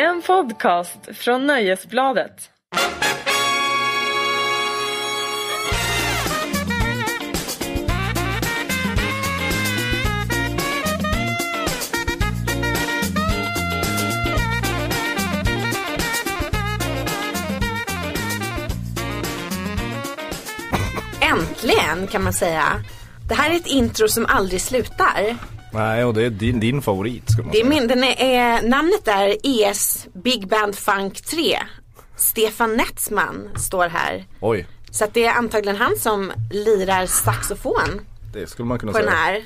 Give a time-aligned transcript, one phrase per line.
[0.00, 2.50] En podcast från Nöjesbladet.
[21.20, 22.62] Äntligen kan man säga.
[23.28, 25.36] Det här är ett intro som aldrig slutar.
[25.72, 27.80] Nej, och det är din, din favorit ska man Det är säga.
[27.80, 31.58] min, den är, eh, namnet är ES Big Band Funk 3.
[32.16, 34.26] Stefan Netzman står här.
[34.40, 38.00] Oj, Så att det är antagligen han som lirar saxofon
[38.32, 39.16] det skulle man kunna på den säga.
[39.18, 39.44] här.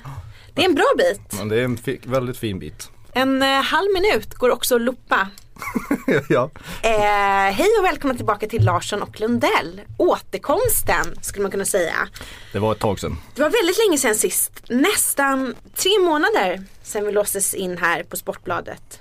[0.54, 1.38] Det är en bra bit.
[1.38, 2.90] Men det är en fi- väldigt fin bit.
[3.12, 5.28] En eh, halv minut går också att loopa.
[6.28, 6.50] ja.
[6.82, 9.80] Eh, hej och välkomna tillbaka till Larsson och Lundell.
[9.96, 11.94] Återkomsten skulle man kunna säga.
[12.52, 13.16] Det var ett tag sedan.
[13.34, 14.52] Det var väldigt länge sedan sist.
[14.68, 19.00] Nästan tre månader sedan vi låstes in här på Sportbladet.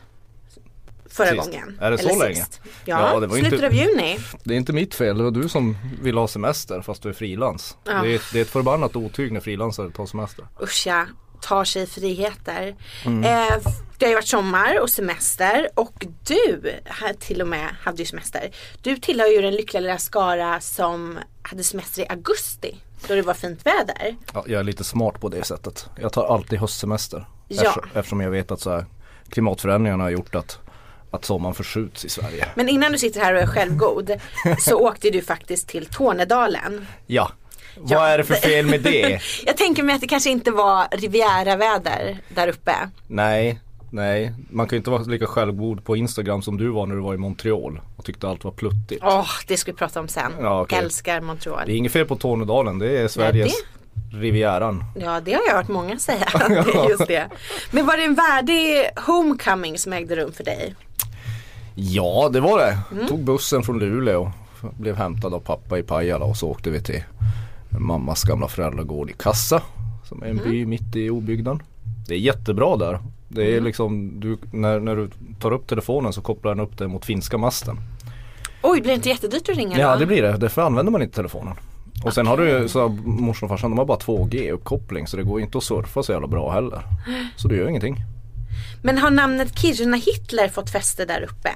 [1.10, 1.42] Förra Sist.
[1.46, 1.78] gången.
[1.82, 2.36] Är det så Eller länge?
[2.36, 2.60] sist.
[2.86, 4.20] Ja, Ja, det var slutet inte- av juni.
[4.44, 7.14] Det är inte mitt fel, det var du som ville ha semester fast du är
[7.14, 7.78] frilans.
[7.84, 7.94] Ja.
[8.02, 10.46] Det, är, det är ett förbannat otyg när frilansare tar semester.
[10.62, 11.06] Usch ja,
[11.42, 12.76] tar sig friheter.
[13.06, 13.24] Mm.
[13.24, 13.58] Eh,
[13.98, 16.74] det har ju varit sommar och semester och du
[17.20, 18.52] till och med hade ju semester.
[18.82, 22.76] Du tillhör ju den lyckliga lilla skara som hade semester i augusti.
[23.08, 24.16] Då det var fint väder.
[24.34, 25.90] Ja, jag är lite smart på det sättet.
[26.00, 27.26] Jag tar alltid höstsemester.
[27.48, 27.84] Ja.
[27.94, 28.86] Eftersom jag vet att så här,
[29.30, 30.60] klimatförändringarna har gjort att,
[31.12, 32.48] att sommaren förskjuts i Sverige.
[32.56, 34.12] Men innan du sitter här och är självgod
[34.60, 36.88] så åkte du faktiskt till Tornedalen.
[37.06, 37.32] Ja,
[37.78, 39.22] vad är det för fel med det?
[39.46, 42.76] Jag tänker mig att det kanske inte var Riviera-väder där uppe.
[43.08, 44.34] Nej, nej.
[44.50, 47.14] Man kan ju inte vara lika självgod på Instagram som du var när du var
[47.14, 49.02] i Montreal och tyckte allt var pluttigt.
[49.04, 50.32] Åh, det ska vi prata om sen.
[50.40, 50.80] Ja, okej.
[50.80, 51.64] Älskar Montreal.
[51.66, 53.54] Det är inget fel på Tornedalen, det är Sveriges
[54.14, 54.84] Rivieran.
[54.96, 56.28] Ja, det har jag hört många säga.
[56.90, 57.30] Just det.
[57.72, 60.76] Men var det en värdig homecoming som ägde rum för dig?
[61.76, 62.78] Ja, det var det.
[62.92, 63.08] Mm.
[63.08, 67.04] Tog bussen från Luleå, blev hämtad av pappa i Pajala och så åkte vi till
[67.80, 69.62] mammas gamla föräldragård i Kassa.
[70.10, 70.52] Som är en Mm.
[70.52, 71.62] by mitt i obygden.
[72.08, 73.00] Det är jättebra där.
[73.28, 73.58] Det Mm.
[73.58, 75.10] är liksom, du, när, när du
[75.40, 77.78] tar upp telefonen så kopplar den upp den mot finska masten.
[78.64, 80.00] Oj, blir det inte jättedyrt att ringa Ja då?
[80.00, 81.54] det blir det, därför använder man inte telefonen.
[82.04, 85.18] Och sen har du ju, så morsan och farsan de har bara 2G uppkoppling så
[85.18, 86.82] det går inte att surfa så jävla bra heller.
[87.36, 87.96] Så det gör ingenting.
[88.84, 91.50] Men har namnet Kiruna Hitler fått fäste där uppe?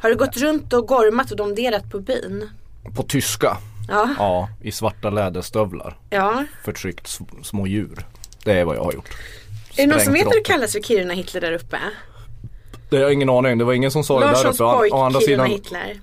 [0.00, 2.48] Har du gått runt och gormat och domderat på byn?
[2.94, 3.56] På tyska,
[3.90, 4.08] Ja.
[4.18, 5.98] ja i svarta läderstövlar.
[6.10, 6.44] ja.
[6.64, 8.06] Förtryckt små djur.
[8.44, 9.08] Det är vad jag har gjort.
[9.76, 11.78] Är det någon som Sprängt vet vad det kallas för Kiruna Hitler där uppe?
[12.90, 14.76] Det har jag ingen aning, det var ingen som sa det där Larssons uppe.
[14.78, 15.50] Pojk, å andra sidan.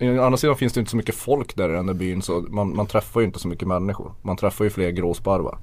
[0.02, 2.40] Å andra sidan finns det inte så mycket folk där i den där byn så
[2.50, 4.14] man, man träffar ju inte så mycket människor.
[4.22, 5.58] Man träffar ju fler gråsparvar.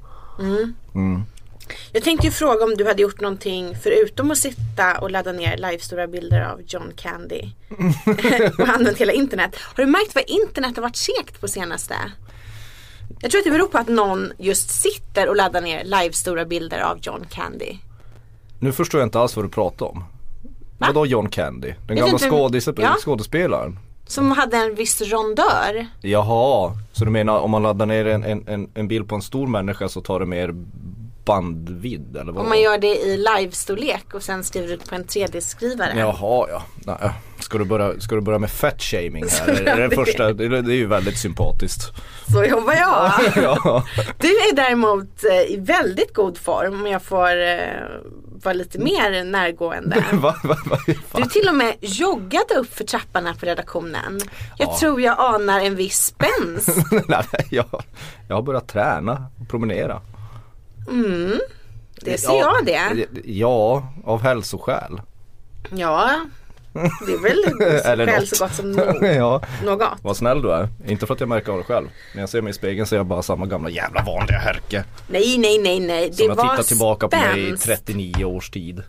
[1.92, 5.56] Jag tänkte ju fråga om du hade gjort någonting förutom att sitta och ladda ner
[5.56, 7.42] livestora bilder av John Candy.
[8.58, 9.56] och använt hela internet.
[9.60, 11.94] Har du märkt vad internet har varit segt på senaste?
[13.20, 16.80] Jag tror att det beror på att någon just sitter och laddar ner livestora bilder
[16.80, 17.76] av John Candy.
[18.58, 19.98] Nu förstår jag inte alls vad du pratar om.
[20.78, 20.86] Va?
[20.86, 21.72] Vadå John Candy?
[21.86, 22.96] Den gamla skådis- Ja.
[23.00, 23.78] skådespelaren?
[24.06, 25.86] Som hade en viss rondör.
[26.00, 29.22] Jaha, så du menar om man laddar ner en, en, en, en bild på en
[29.22, 30.54] stor människa så tar det mer
[31.24, 32.42] bandvidd eller vad?
[32.42, 35.98] Om man gör det i livestorlek och sen skriver ut på en 3D-skrivare.
[35.98, 36.62] Jaha ja.
[36.86, 37.10] Nej.
[37.38, 39.48] Ska, du börja, ska du börja med fat shaming här?
[39.48, 41.92] Är det, är det, första, det, är ju väldigt sympatiskt.
[42.32, 43.12] Så jobbar jag.
[43.44, 43.84] ja.
[44.18, 47.58] Du är däremot eh, i väldigt god form om jag får eh,
[48.42, 50.04] vara lite mer närgående.
[50.12, 50.78] va, va, va?
[51.16, 54.20] Du till och med joggade upp för trapporna på redaktionen.
[54.58, 54.76] Jag Ja.
[54.80, 56.78] tror jag anar en viss spänst.
[57.50, 57.66] Jag,
[58.28, 60.00] jag har börjat träna och promenera.
[62.00, 63.06] Det ser jag det.
[63.24, 65.00] Ja, av hälsoskäl.
[65.70, 66.20] Ja,
[67.06, 67.44] det är väl
[68.06, 68.28] skäl något.
[68.28, 69.88] så gott som no- ja, något.
[70.02, 70.68] vad snäll du är.
[70.86, 71.86] Inte för att jag märker av det själv.
[72.14, 74.84] När jag ser mig i spegeln så är jag bara samma gamla jävla vanliga härke.
[75.08, 76.08] Nej, nej, nej, nej.
[76.08, 77.64] Det Som jag var tittar tillbaka på mig i spänst.
[77.86, 78.82] 39 års tid.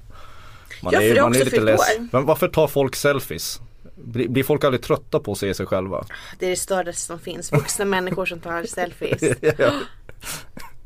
[0.82, 1.98] Man Ja, för du har också lite fyllt less.
[2.12, 3.60] Men varför tar folk selfies?
[3.96, 6.06] Blir blir folk aldrig trötta på att se sig själva?
[6.40, 7.52] Det är det största som finns.
[7.52, 9.22] Vuxna människor som tar selfies.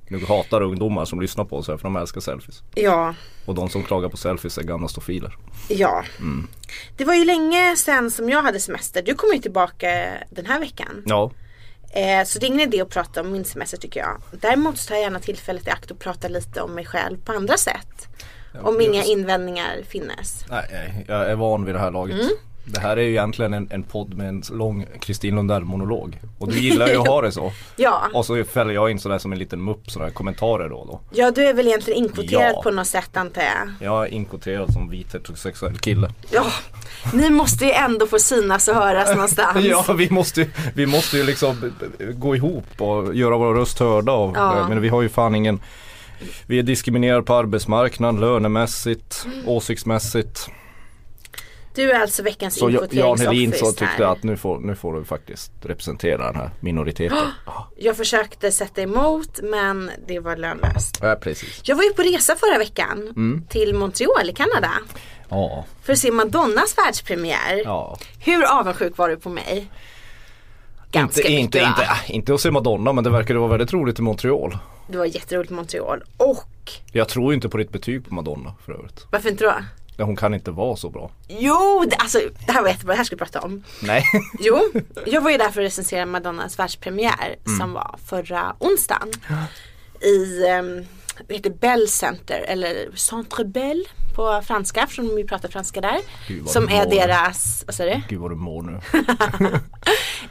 [0.10, 2.64] Nu hatar ungdomar som lyssnar på oss här för de älskar selfies.
[2.76, 3.16] Ja,
[3.46, 5.38] Och de som klagar på selfies är gamla stofiler.
[5.70, 6.04] ja.
[6.20, 6.48] Mm.
[6.98, 9.02] Det var ju länge sedan som jag hade semester.
[9.02, 11.04] Du kommer ju tillbaka den här veckan.
[11.06, 11.32] Ja,
[11.94, 14.22] Eh, så det är ingen idé att prata om min semester tycker jag.
[14.42, 17.32] Däremot så tar jag gärna tillfället i akt och pratar lite om mig själv på
[17.32, 18.08] andra sätt.
[18.62, 20.46] Om inga invändningar finnes.
[20.50, 22.16] nej, nej, jag är van vid det här laget.
[22.16, 22.30] Mm.
[22.72, 26.20] Det här är ju egentligen en, en podd med en lång Kristin Lundell monolog.
[26.40, 27.52] Och du gillar ju att ha det så.
[27.76, 28.02] Ja.
[28.14, 30.88] Och så fäller jag in sådär som en liten mupp, sådana här kommentarer då och
[30.88, 31.00] då.
[31.12, 32.62] ja, du är väl egentligen inkvoterad Ja.
[32.62, 33.70] på något sätt antar jag.
[33.88, 36.14] Jag är inkvoterad som vit heterosexuell kille.
[36.32, 36.46] Ja,
[37.14, 39.66] ni måste ju ändå få synas och höras någonstans.
[39.66, 41.72] Ja vi måste, vi måste ju liksom
[42.14, 44.12] gå ihop och göra våra röst hörda.
[44.12, 44.66] Och, Ja.
[44.70, 45.60] Men vi har ju fan ingen
[46.46, 49.48] Vi är diskriminerade på arbetsmarknaden, lönemässigt, Mm.
[49.50, 50.50] åsiktsmässigt.
[51.76, 55.04] Du är alltså veckans Så Jan Helin så tyckte att nu får, nu får du
[55.06, 57.18] faktiskt representera den här minoriteten.
[57.78, 61.00] Jag försökte sätta emot men det var lönlöst.
[61.02, 61.62] Ja precis.
[61.64, 63.44] Jag var ju på resa förra veckan Mm.
[63.50, 64.72] till Montreal i Kanada.
[65.30, 67.62] Ja, För att se Madonnas världspremiär.
[67.66, 67.98] ja.
[68.20, 69.72] Hur avundsjuk var du på mig?
[70.92, 71.96] Ganska Inte, mycket inte, va?
[72.04, 74.58] inte, inte att se Madonna men det verkade vara väldigt roligt i Montreal.
[74.88, 76.04] Det var jätteroligt i Montreal.
[76.18, 79.06] Och Jag tror inte på ditt betyg på Madonna för övrigt.
[79.12, 79.54] varför inte då?
[80.04, 81.12] Hon kan inte vara så bra.
[81.28, 83.64] Jo, det, alltså det här var jättebra, det här ska vi prata om.
[83.82, 84.04] Nej.
[84.40, 84.60] Jo,
[85.06, 87.60] jag var ju där för att recensera Madonnas världspremiär Mm.
[87.60, 89.12] som var förra onsdagen.
[90.02, 90.86] I, um,
[91.28, 93.86] det heter Bell Center eller Centre Bell
[94.16, 96.00] på franska eftersom de ju pratar franska där.
[96.48, 98.02] Som är deras, vad säger du?
[98.10, 98.80] Gud vad du mår nu.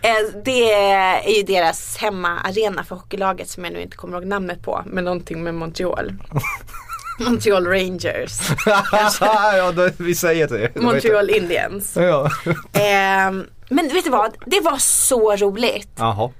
[0.02, 4.62] Eh, Det är ju deras hemmaarena för hockeylaget som jag nu inte kommer ihåg namnet
[4.62, 4.82] på.
[4.86, 6.12] Men någonting med Montreal.
[7.18, 8.40] Montreal Rangers.
[9.20, 10.80] ja, då, vi säger det.
[10.80, 11.96] Montreal Indians.
[11.96, 12.30] Ja.
[12.72, 13.32] Eh,
[13.68, 14.36] men vet du vad?
[14.46, 15.90] Det var så roligt.
[15.96, 16.30] Jaha.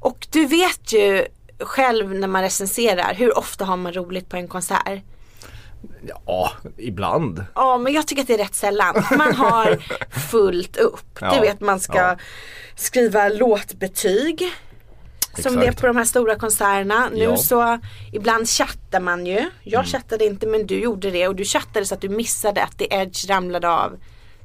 [0.00, 1.24] Och du vet ju
[1.60, 5.02] själv när man recenserar, hur ofta har man roligt på en konsert?
[6.26, 7.44] Ja, ibland.
[7.54, 9.04] Ja men jag tycker att det är rätt sällan.
[9.18, 9.78] Man har
[10.30, 11.18] fullt upp.
[11.20, 12.16] Ja, Du vet man ska ja.
[12.76, 14.52] skriva låtbetyg.
[15.42, 15.80] Som det är Exakt.
[15.80, 17.08] på de här stora konserterna.
[17.12, 17.36] Nu Ja.
[17.36, 17.78] så
[18.12, 19.50] ibland chattar man ju.
[19.62, 19.86] Jag Mm.
[19.86, 22.86] chattade inte men du gjorde det och du chattade så att du missade att The
[22.94, 23.92] Edge ramlade av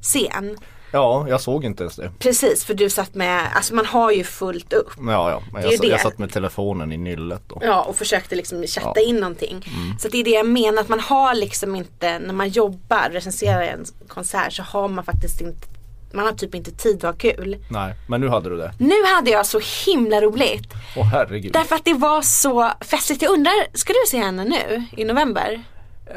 [0.02, 0.56] scen.
[0.92, 2.10] Ja, jag såg inte ens det.
[2.18, 4.90] Precis för du satt med, alltså man har ju fullt upp.
[5.06, 5.42] Ja, ja.
[5.52, 5.86] Men jag, det.
[5.86, 7.58] jag satt med telefonen i nyllet då.
[7.62, 9.02] Ja och försökte liksom chatta Ja.
[9.08, 9.64] in någonting.
[10.00, 13.62] Så det är det jag menar att man har liksom inte, när man jobbar, recenserar
[13.62, 15.66] en konsert så har man faktiskt inte,
[16.12, 17.56] man har typ inte tid att ha kul.
[17.68, 18.72] Nej, men nu hade du det.
[18.78, 20.72] Nu hade jag så himla roligt.
[20.96, 21.52] Åh herregud.
[21.52, 23.22] Därför att det var så festligt.
[23.22, 25.62] Jag undrar, ska du se henne nu i november?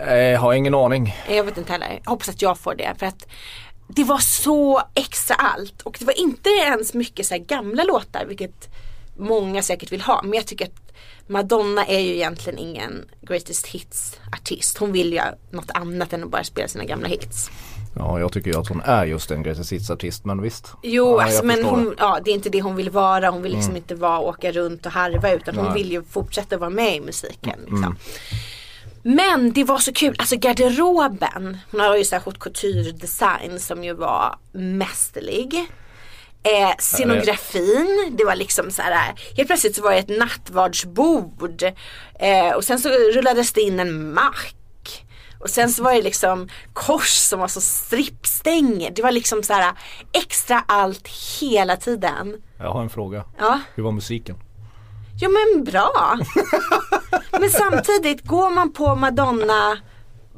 [0.07, 1.15] Jag har ingen aning.
[1.29, 1.99] Jag vet inte heller.
[2.03, 2.93] Jag hoppas att jag får det.
[2.99, 3.27] För att
[3.87, 5.81] det var så extra allt.
[5.81, 8.25] Och det var inte ens mycket så gamla låtar.
[8.25, 8.69] Vilket
[9.17, 10.21] många säkert vill ha.
[10.23, 10.93] Men jag tycker att
[11.27, 14.77] Madonna är ju egentligen ingen greatest hits artist.
[14.77, 17.49] Hon vill ju något annat än att bara spela sina gamla hits.
[17.95, 20.73] Ja, jag tycker ju att hon är just en greatest hits-artist, men visst.
[20.83, 21.85] Jo, ja, alltså, men hon, det.
[21.85, 21.95] Mm.
[21.99, 23.29] ja, det är inte det hon vill vara.
[23.29, 25.73] Hon vill liksom inte vara åka runt och harva utan hon Nej.
[25.73, 27.59] vill ju fortsätta vara med i musiken.
[27.59, 27.73] Mm.
[27.73, 27.97] Liksom.
[29.03, 31.57] Men det var så kul, alltså garderoben.
[31.71, 35.67] Hon har ju så här haute couture design som ju var mästerlig.
[36.43, 41.63] Eh, scenografin, det var liksom så här, helt plötsligt så var det ett nattvardsbord.
[42.19, 44.55] Eh, och sen så rullades det in en mack.
[45.43, 48.91] Och sen så var det liksom kors som var så strippstänger.
[48.91, 49.73] Det var liksom så här
[50.11, 51.07] extra allt
[51.41, 52.41] hela tiden.
[52.57, 53.23] Jag har en fråga.
[53.39, 54.35] Ja, Hur var musiken?
[55.19, 56.17] ja men bra.
[57.39, 59.77] men samtidigt, går man på Madonna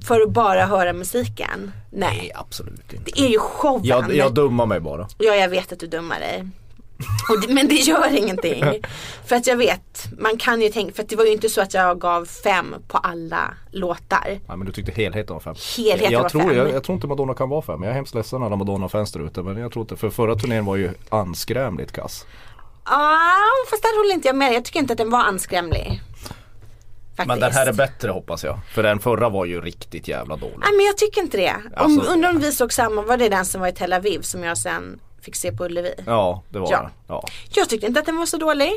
[0.07, 1.71] för att bara höra musiken?
[1.91, 3.11] Nej, absolut inte.
[3.15, 3.85] det är ju showen.
[3.85, 5.07] Jag, jag dummar mig bara.
[5.17, 6.47] Ja, jag vet att du dummar dig.
[7.41, 8.63] Det, men det gör ingenting.
[9.25, 11.61] För att jag vet, man kan ju tänka, för att det var ju inte så
[11.61, 14.25] att jag gav fem på alla låtar.
[14.25, 15.55] Nej men du tyckte helheten var fem.
[15.77, 16.57] Helheten jag var tror, fem.
[16.57, 17.83] Jag, jag tror inte Madonna kan vara fem.
[17.83, 19.43] Jag är hemskt ledsen alla Madonna-fans där ute.
[19.43, 22.25] Men jag tror inte, för förra turnén var ju anskrämligt kass.
[22.85, 23.19] Ja,
[23.69, 24.53] fast där håller inte jag med.
[24.53, 26.01] Jag tycker inte att den var anskrämlig.
[27.17, 27.27] Faktiskt.
[27.27, 28.59] Men den här är bättre hoppas jag.
[28.73, 30.57] För den förra var ju riktigt jävla dålig.
[30.59, 31.55] Nej men jag tycker inte det.
[31.75, 34.21] Alltså- om, undrar om vi såg samma, var det den som var i Tel Aviv
[34.21, 35.93] som jag sen fick se på Ullevi?
[36.05, 36.81] Ja, det var Ja.
[36.81, 36.89] det.
[37.07, 37.23] Ja.
[37.49, 38.71] Jag tyckte inte att den var så dålig.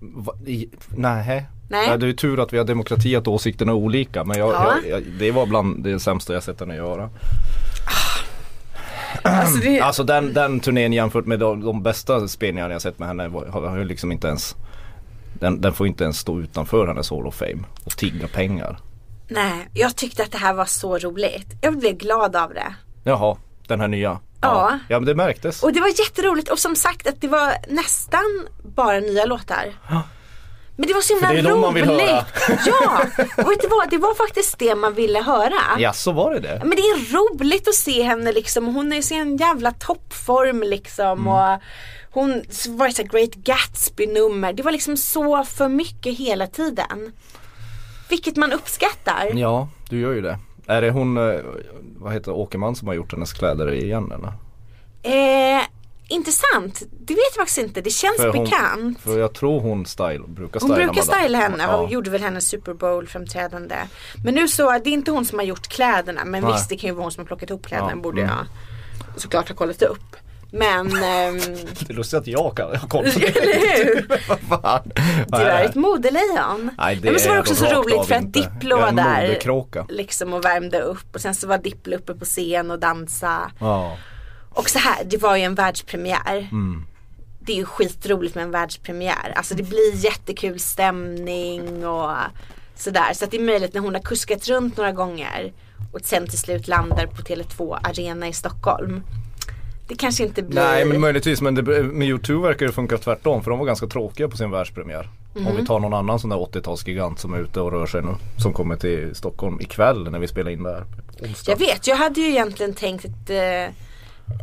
[0.00, 1.46] Va, i, nej.
[1.70, 1.98] Nej.
[1.98, 4.24] Det är tur att vi har demokrati att åsikterna är olika.
[4.24, 4.74] Men jag, Ja.
[4.84, 7.10] jag, jag, det var bland det sämsta jag sett henne göra.
[9.22, 13.08] Alltså det, Alltså den, den turnén jämfört med de, de bästa spelningarna jag sett med
[13.08, 14.56] henne var, har, har ju liksom inte ens
[15.34, 18.78] den, den får inte ens stå utanför hennes Hall of Fame och tigga pengar.
[19.28, 21.46] Nej, jag tyckte att det här var så roligt.
[21.60, 22.74] Jag blev glad av det.
[23.04, 24.18] Jaha, den här nya.
[24.40, 24.78] Ja.
[24.88, 25.62] Ja men det märktes.
[25.62, 29.72] Och det var jätteroligt och som sagt att det var nästan bara nya låtar.
[30.76, 31.84] Men det var så himla För det är de man roligt.
[31.84, 32.24] vill höra.
[32.66, 33.00] Ja,
[33.44, 33.90] och vet du vad?
[33.90, 35.60] Det var faktiskt det man ville höra.
[35.78, 36.58] Ja så var det det?
[36.60, 38.66] Men det är roligt att se henne liksom.
[38.74, 41.18] Hon är i sin jävla toppform liksom.
[41.18, 41.28] Mm.
[41.28, 41.60] Och
[42.10, 44.52] hon var det så Great Gatsby nummer.
[44.52, 47.12] Det var liksom så för mycket hela tiden.
[48.08, 49.30] Vilket man uppskattar.
[49.34, 50.38] Ja, du gör ju det.
[50.70, 51.40] Är det hon, eh,
[51.98, 54.32] vad heter Åkerman som har gjort hennes kläder igen eller?
[55.02, 55.62] Eh,
[56.08, 56.82] intressant.
[57.00, 57.80] Det vet jag faktiskt inte.
[57.80, 59.00] Det känns För hon- bekant.
[59.00, 61.18] För jag tror hon style, brukar Hon styla brukar Madonna.
[61.22, 61.90] styla henne, hon Ja.
[61.90, 63.76] gjorde väl hennes Super Bowl framträdande.
[64.24, 66.52] Men nu så, det är inte hon som har gjort kläderna men Nej.
[66.52, 68.34] visst det kan ju vara hon som har plockat ihop kläderna Ja, borde mm.
[68.36, 70.16] jag såklart har kollat upp.
[70.52, 71.38] Men ehm,
[71.78, 73.38] Det är lustigt att jag kan ha koll på det.
[73.38, 74.06] Eller hur?
[75.26, 76.70] Du är ett modelejon.
[76.78, 78.32] Nej, det men så var det också så roligt för att.
[78.32, 79.38] Diplo var där
[79.88, 83.50] liksom och värmde upp och sen så var Diplo uppe på scen och dansa.
[83.58, 83.96] Ja.
[84.50, 86.48] Och så här, det var ju en världspremiär.
[86.52, 86.86] Mm.
[87.40, 89.32] Det är ju skitroligt med en världspremiär.
[89.36, 92.10] Alltså det blir jättekul stämning och
[92.76, 93.12] sådär.
[93.12, 95.52] Så att det är möjligt när hon har kuskat runt några gånger
[95.92, 99.02] och sen till slut landar på Tele2 Arena i Stockholm.
[99.90, 100.60] Det kanske inte blir...
[100.60, 103.86] Nej men möjligtvis men det, med YouTube verkar det funka tvärtom för de var ganska
[103.86, 105.08] tråkiga på sin världspremiär.
[105.36, 105.56] Om Mhm.
[105.56, 108.14] vi tar någon annan sån där 80-talsgigant som är ute och rör sig nu.
[108.38, 110.84] Som kommer till Stockholm ikväll när vi spelar in det här.
[111.22, 111.52] onsdag.
[111.52, 113.64] Jag vet, jag hade ju egentligen tänkt att eh,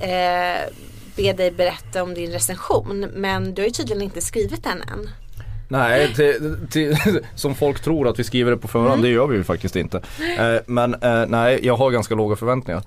[0.09, 0.69] eh,
[1.15, 2.99] be dig berätta om din recension.
[3.15, 5.09] Men du har ju tydligen inte skrivit den än.
[5.69, 6.97] Nej, till, till,
[7.35, 9.01] som folk tror att vi skriver det på förhand, Mm.
[9.01, 9.97] det gör vi ju faktiskt inte.
[10.39, 12.81] Eh, men eh, nej, jag har ganska låga förväntningar.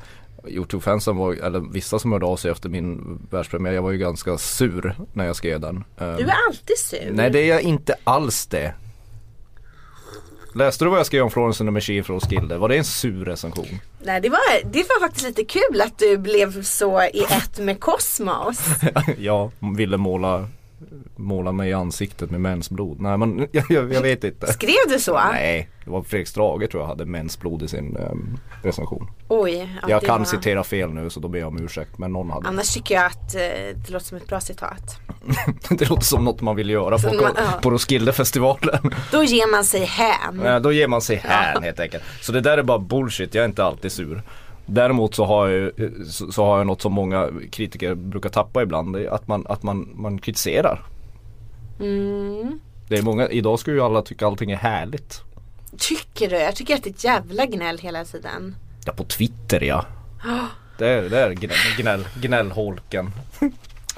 [0.48, 4.38] Youtube-fansen var, eller vissa som hörde av sig efter min världspremiär, jag var ju ganska
[4.38, 5.76] sur när jag skrev den.
[5.76, 7.10] Eh, Du är alltid sur.
[7.12, 8.74] Nej det är jag inte alls det.
[10.54, 12.58] Läste du vad jag skrev om Florence and the Machine från Skilde?
[12.58, 13.66] Var det en sur recension?
[14.02, 14.38] Nej, det var,
[14.72, 18.60] det var faktiskt lite kul att du blev så i ett med kosmos.
[19.18, 20.48] jag ville måla,
[21.16, 23.00] måla mig i ansiktet med mensblod.
[23.00, 24.52] Nej men jag, jag, vet inte.
[24.52, 25.20] Skrev du så?
[25.32, 29.10] Nej, det var Fredrik Strage tror jag hade mensblod i sin um, recension.
[29.28, 29.78] Oj.
[29.82, 30.24] ja, jag kan var...
[30.24, 32.48] citera fel nu så då ber jag om ursäkt men någon hade.
[32.48, 33.40] Annars tycker jag att eh,
[33.74, 35.00] det låter som ett bra citat.
[35.68, 37.60] det låter som något man vill göra på, man- ja.
[37.62, 38.94] på Roskildefestivalen.
[39.12, 40.40] Då ger man sig hän.
[40.44, 42.02] Ja, då ger man sig hän helt enkelt.
[42.20, 44.22] Så det där är bara bullshit, jag är inte alltid sur.
[44.72, 45.72] Däremot så har jag,
[46.06, 48.92] så, så har jag något som många kritiker brukar tappa ibland.
[48.92, 50.86] Det är att man, att man, man kritiserar.
[51.80, 52.60] Mm.
[52.88, 55.22] Det är många, idag ska ju alla tycka allting är härligt.
[55.78, 56.36] Tycker du?
[56.36, 58.56] Jag tycker att det är ett jävla gnäll hela tiden.
[58.84, 59.84] Ja på Twitter ja.
[60.78, 63.10] Det är, det är gnäll, gnäll, gnällholken.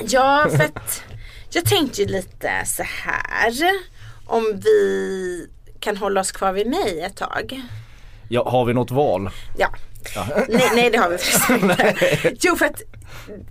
[0.08, 1.02] Ja, för att
[1.50, 3.52] jag tänkte ju lite så här.
[4.26, 5.48] Om vi
[5.80, 7.62] kan hålla oss kvar vid mig ett tag.
[8.28, 9.30] Ja, har vi något val?
[9.58, 9.68] Ja.
[10.48, 11.94] Nej, nej det har vi faktiskt inte.
[12.40, 12.82] Jo för att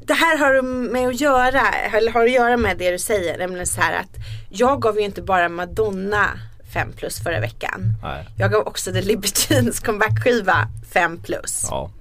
[0.05, 3.37] det här har med att göra, eller har att göra med det du säger.
[3.37, 4.09] Nämligen så här att
[4.49, 6.29] jag gav ju inte bara Madonna
[6.73, 7.93] 5 plus förra veckan.
[8.03, 8.25] Nej.
[8.37, 11.67] Jag gav också The Libertines comeback-skiva 5 plus.
[11.69, 11.91] Ja.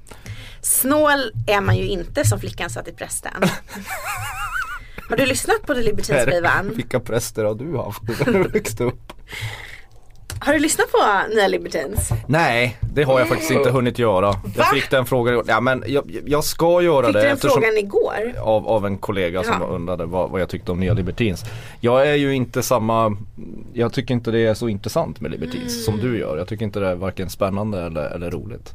[0.63, 3.33] Snål är man ju inte som flickan sa till prästen.
[5.09, 6.73] Har du lyssnat på The Libertines skivan?
[6.77, 9.13] Vilka präster har du haft när du växte upp?
[10.43, 10.99] Har du lyssnat på
[11.35, 12.11] nya Libertines?
[12.27, 14.35] Nej, det har jag faktiskt inte hunnit göra.
[14.57, 17.77] Jag fick den frågan, ja men jag, jag ska göra Fick det du den frågan
[17.79, 18.33] igår?
[18.43, 19.67] av, av en kollega som Ja.
[19.67, 21.45] undrade vad, vad jag tyckte om nya Libertines.
[21.81, 23.17] Jag är ju inte samma,
[23.73, 26.07] jag tycker inte det är så intressant med Libertines som Mm.
[26.07, 26.37] du gör.
[26.37, 28.75] Jag tycker inte det är varken spännande eller, eller roligt.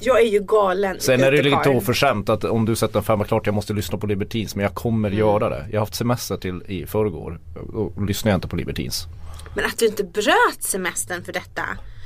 [0.00, 0.96] Jag är ju galen.
[1.00, 3.98] Sen är det lite oförskämt att om du sätter en femma klart jag måste lyssna
[3.98, 5.18] på Libertines men jag kommer Mm.
[5.18, 5.66] göra det.
[5.70, 7.38] Jag har haft semester till i förrgår
[7.74, 9.06] och, och lyssnar jag inte på Libertines.
[9.54, 11.62] Men att du inte bröt semestern för detta.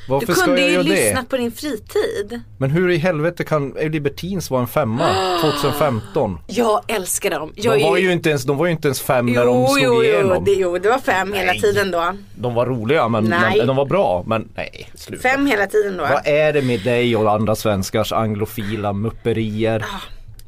[0.09, 0.83] Varför du kunde ju det?
[0.83, 2.41] lyssna på din fritid.
[2.59, 6.39] Men hur i helvete kan Libertines vara en femma 2015?
[6.47, 7.53] Jag älskar dem.
[7.55, 9.61] Jag De är var ju inte ens, de var ju inte ens fem när de
[9.61, 10.45] jo, slog jo, jo, igenom.
[10.45, 11.61] det, jo, det var fem hela Nej.
[11.61, 12.13] tiden då.
[12.35, 14.25] De var roliga men, men de var bra.
[14.27, 15.29] Men nej, sluta.
[15.29, 16.03] Fem hela tiden då.
[16.03, 19.85] Vad är det med dig och andra svenskars anglofila mupperier?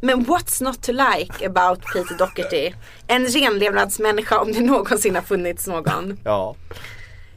[0.00, 2.72] Men what's not to like about Peter Doherty?
[3.06, 6.18] En renlevnadsmänniska om det någonsin har funnits någon.
[6.24, 6.56] Ja.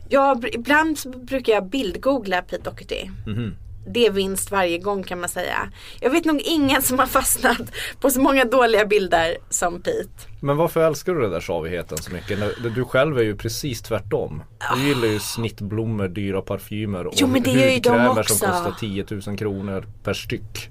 [0.09, 3.09] Jag, ibland brukar jag bildgoogla Pete Doherty.
[3.27, 3.55] Mhm.
[3.87, 5.71] Det är vinst varje gång kan man säga.
[6.01, 7.57] Jag vet nog ingen som har fastnat
[7.99, 10.09] på så många dåliga bilder som Pete.
[10.41, 12.39] Men varför älskar du den där svavigheten så mycket?
[12.75, 14.43] Du själv är ju precis tvärtom.
[14.75, 18.35] Du gillar ju snittblommor, dyra parfymer och Jo, men det gör ju de också.
[18.35, 20.69] som kostar 10 000 kronor per styck.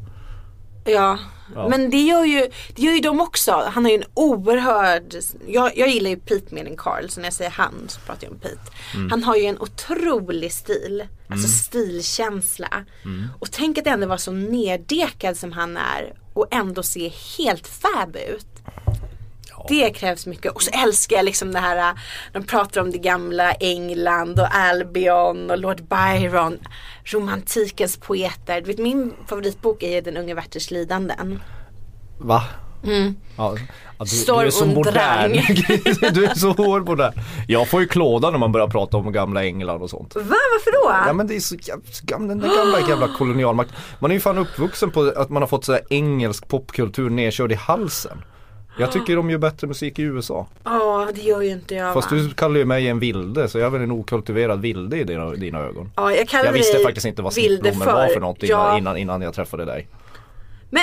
[0.84, 1.18] Ja.
[1.54, 1.68] Ja.
[1.68, 3.70] men det gör, ju, det gör ju de också.
[3.72, 5.14] Han har ju en oerhörd,
[5.46, 8.24] jag, jag gillar ju Pete mer än Carl så när jag säger han så pratar
[8.24, 8.72] jag om Pete.
[8.94, 9.10] Mm.
[9.10, 12.84] Han har ju en otrolig stil, alltså stilkänsla.
[13.04, 13.28] Mm.
[13.38, 18.16] Och tänk att ändå vara så neddekad som han är och ändå se helt fab
[18.16, 18.46] ut.
[19.68, 20.52] Det krävs mycket.
[20.52, 21.98] Och så älskar jag liksom det här, äh,
[22.32, 26.58] de pratar om det gamla England och Albion och Lord Byron.
[27.04, 28.60] Romantikens poeter.
[28.60, 31.40] Du vet min favoritbok är ju Den unge Werthers lidanden.
[32.18, 32.44] Va?
[32.84, 33.16] Mm.
[33.36, 33.54] Ja,
[33.98, 35.32] du, du är så modern.
[36.14, 37.12] Du är så hård modern.
[37.48, 40.14] Jag får ju klåda när man börjar prata om gamla England och sånt.
[40.14, 40.22] Va?
[40.22, 41.06] Varför då?
[41.06, 41.56] Ja men det är så
[42.02, 43.70] gamla, den där gamla jävla kolonialmakt.
[43.98, 47.52] Man är ju fan uppvuxen på att man har fått så här engelsk popkultur nedkörd
[47.52, 48.22] i halsen.
[48.80, 50.46] Jag tycker de gör bättre musik i USA.
[50.64, 52.18] Ja, det gör ju inte jag Fast va?
[52.18, 55.30] du kallar ju mig en vilde så jag är väl en okultiverad vilde i dina,
[55.30, 55.92] dina ögon.
[55.96, 58.78] Ja, jag kallar Jag visste dig faktiskt inte vad snittblommor var för något innan, ja,
[58.78, 59.88] innan, innan jag träffade dig.
[60.70, 60.82] Men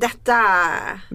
[0.00, 0.32] Detta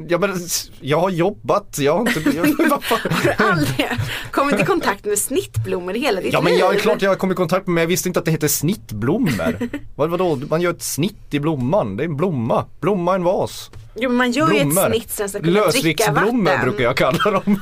[0.10, 0.40] Ja men
[0.80, 2.20] jag har jobbat, jag har inte...
[2.70, 3.88] Har du aldrig
[4.32, 6.60] kommit i kontakt med snittblommor i hela ditt Ja men liv?
[6.60, 8.48] jag klart jag har kommit i kontakt med men jag visste inte att det heter
[8.48, 9.70] snittblommor.
[9.96, 12.66] Vad, vadå, man gör ett snitt i blomman, det är en blomma.
[12.82, 13.72] Blomma en vas.
[13.96, 14.90] Jo men man gör ju ett Blommor.
[14.90, 16.44] snitt så den ska kunna dricka vatten.
[16.62, 17.60] brukar jag kalla dem.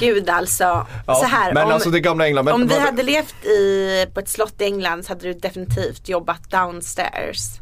[0.00, 0.86] Gud alltså.
[1.06, 2.44] Ja, så här, men om, alltså det gamla England.
[2.44, 6.08] Men, om vi hade levt i, på ett slott i England så hade du definitivt
[6.08, 7.60] jobbat downstairs.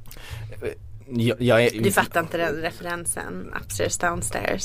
[1.21, 4.65] Jag, jag är, Du fattar inte den referensen, upstairs downstairs.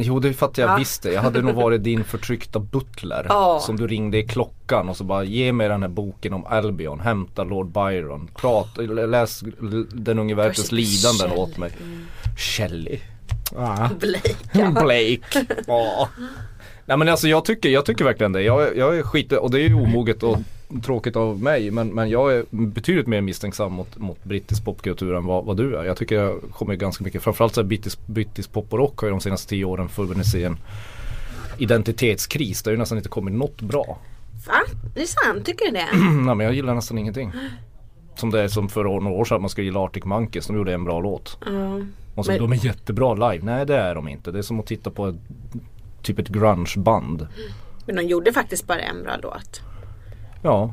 [0.00, 0.76] Jo det fattar jag Ja.
[0.76, 1.12] visst det.
[1.12, 3.26] Jag hade nog varit din förtryckta butler.
[3.28, 3.60] Ja.
[3.62, 7.00] Som du ringde i klockan och så bara ge mig den här boken om Albion,
[7.00, 8.30] hämta Lord Byron.
[8.36, 9.42] Prata, läs
[9.92, 11.38] den unge världens lidanden Shelley.
[11.38, 11.70] åt mig.
[12.38, 12.98] Shelley.
[13.56, 13.88] Ah.
[14.00, 14.34] Blake.
[14.82, 15.46] Blake.
[15.66, 16.08] Ja.
[16.86, 18.42] Nej men alltså jag tycker, jag tycker verkligen det.
[18.42, 20.38] Jag, är- jag är skit, och det är ju omoget och
[20.82, 21.70] tråkigt av mig.
[21.70, 25.76] Men, men jag är betydligt mer misstänksam mot, mot brittisk popkultur än vad, vad du
[25.76, 25.84] är.
[25.84, 29.06] Jag tycker jag kommer ganska mycket, framförallt så här brittisk, brittisk pop och rock har
[29.08, 30.56] ju de senaste tio åren funnits i en
[31.58, 32.62] identitetskris.
[32.62, 33.98] Det har ju nästan inte kommit något bra.
[34.46, 34.54] Va?
[34.94, 35.86] Det är sant, tycker du det?
[36.24, 37.32] Nej men jag gillar nästan ingenting.
[38.14, 40.46] Som det är som för några år sedan man skulle gilla Arctic Monkeys.
[40.46, 41.38] De gjorde en bra låt.
[41.46, 41.80] Ja.
[42.14, 43.44] Och så, Men- de är jättebra live.
[43.44, 44.30] Nej det är de inte.
[44.30, 45.16] Det är som att titta på ett,
[46.02, 47.26] typ ett grungeband.
[47.86, 49.60] Men de gjorde faktiskt bara en bra låt.
[50.42, 50.72] Ja.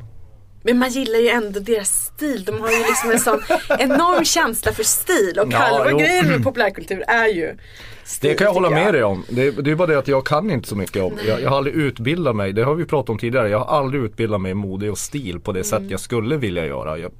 [0.62, 2.44] Men man gillar ju ändå deras stil.
[2.44, 3.40] De har ju liksom en sån
[3.78, 5.38] enorm känsla för stil.
[5.40, 5.98] Och Ja, halva jo.
[5.98, 7.56] grejen med populärkultur är ju
[8.04, 9.24] stil, Det kan jag hålla med dig om.
[9.28, 11.12] Det, det är bara det att jag kan inte så mycket om.
[11.26, 13.48] Jag, jag har aldrig utbildat mig, det har vi pratat om tidigare.
[13.48, 16.66] Jag har aldrig utbildat mig i mode och stil på det sätt jag skulle vilja
[16.66, 16.98] göra.
[16.98, 17.12] Jag,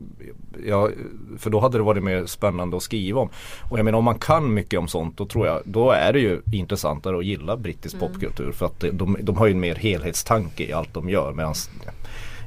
[0.66, 0.92] jag,
[1.38, 3.28] för då hade det varit mer spännande att skriva om.
[3.70, 6.20] Och jag menar om man kan mycket om sånt då tror jag, då är det
[6.20, 8.52] ju intressantare att gilla brittisk popkultur.
[8.52, 11.32] För att de, de har ju en mer helhetstanke i allt de gör.
[11.32, 11.54] Medan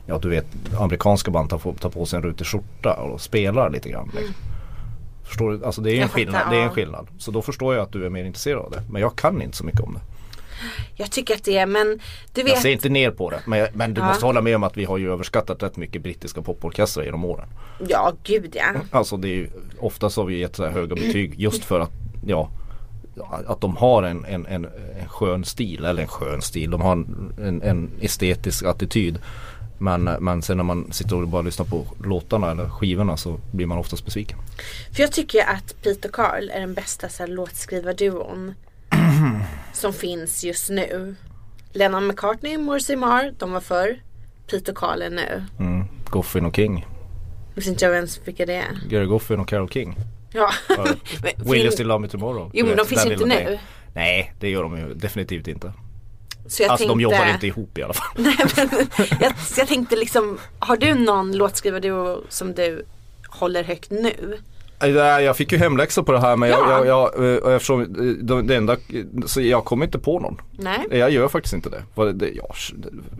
[0.09, 0.45] Ja du vet
[0.79, 4.11] amerikanska band tar, tar på sig en rutig skjorta och spelar lite grann.
[4.15, 4.35] Liksom.
[5.23, 5.65] Förstår du?
[5.65, 6.41] Alltså det är Jag en fattar, skillnad.
[6.51, 7.07] Det är en skillnad.
[7.17, 8.81] Så då förstår jag att du är mer intresserad av det.
[8.91, 9.99] Men jag kan inte så mycket om det.
[10.95, 11.99] Jag tycker att det är, men
[12.33, 12.61] du Jag vet.
[12.61, 13.39] ser inte ner på det.
[13.47, 14.07] Men, jag, men du Ja.
[14.07, 17.47] måste hålla med om att vi har ju överskattat rätt mycket brittiska poporkestrar genom åren.
[17.87, 18.65] Ja, gud ja.
[18.91, 21.91] Alltså det är ju, oftast har vi gett så här höga betyg just för att,
[22.27, 22.49] ja,
[23.47, 24.65] att de har en, en, en,
[25.01, 29.19] en skön stil, eller en skön stil, de har en, en, en estetisk attityd.
[29.79, 33.65] Men, men sen när man sitter och bara lyssnar på låtarna eller skivorna så blir
[33.65, 34.37] man oftast besviken.
[34.91, 38.53] För jag tycker att Peter Carl är den bästa så här, låtskrivarduon
[39.73, 41.15] som finns just nu.
[41.71, 44.01] Lennon McCartney och Morrissey Marr, de var förr.
[44.51, 45.43] Peter Carl är nu.
[45.59, 45.85] Mm.
[46.05, 46.87] Goffin och King.
[47.55, 48.79] Nu vet inte jag ens vilka det är.
[48.89, 49.95] Gary Goffin och Carole King.
[50.31, 50.51] Ja.
[51.37, 52.51] Will you still love me tomorrow?
[52.53, 53.59] Jo men de finns den inte nu.
[53.93, 55.73] Nej det gör de ju definitivt inte.
[56.49, 58.07] Så jag alltså de tänkte, jobbar inte ihop i alla fall.
[58.17, 58.69] Nej, men,
[59.21, 62.85] jag, jag tänkte liksom, har du någon låtskrivarduo som du
[63.29, 64.37] håller högt nu?
[64.81, 66.85] Nej, Jag fick ju hemläxa på det här men jag, Ja.
[66.85, 68.77] jag, jag, eh, eftersom eh, det- enda,
[69.25, 70.41] så jag kommer inte på någon.
[70.51, 70.79] Nej.
[70.91, 72.31] Jag gör faktiskt inte det.
[72.35, 72.55] Ja,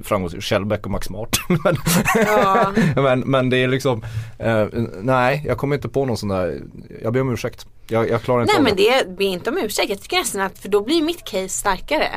[0.04, 1.58] framgångsrikt, Shellback och Max Martin.
[1.64, 1.76] men,
[2.16, 2.74] Ja.
[2.96, 4.04] men, men det är liksom,
[4.38, 4.66] eh,
[5.02, 6.62] nej jag kommer inte på någon sån där,
[7.04, 7.68] jag ber om ursäkt.
[7.88, 9.04] Jag, jag klarar inte Nej men det.
[9.04, 9.90] det ber inte om ursäkt.
[9.90, 12.10] Jag tycker nästan att, för då blir mitt case starkare.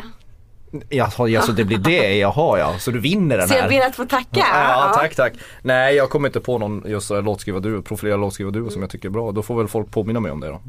[0.89, 2.79] Jaha, ja, så det blir det, jaha ja.
[2.79, 3.61] Så du vinner den Så här.
[3.61, 4.47] jag ber att få tacka.
[4.55, 5.33] Ja, tack tack.
[5.63, 9.09] Nej jag kommer inte på någon just så här låtskrivarduo, profilerad låtskrivarduo som jag tycker
[9.09, 9.33] är bra.
[9.33, 10.61] Då får väl folk påminna mig om det då.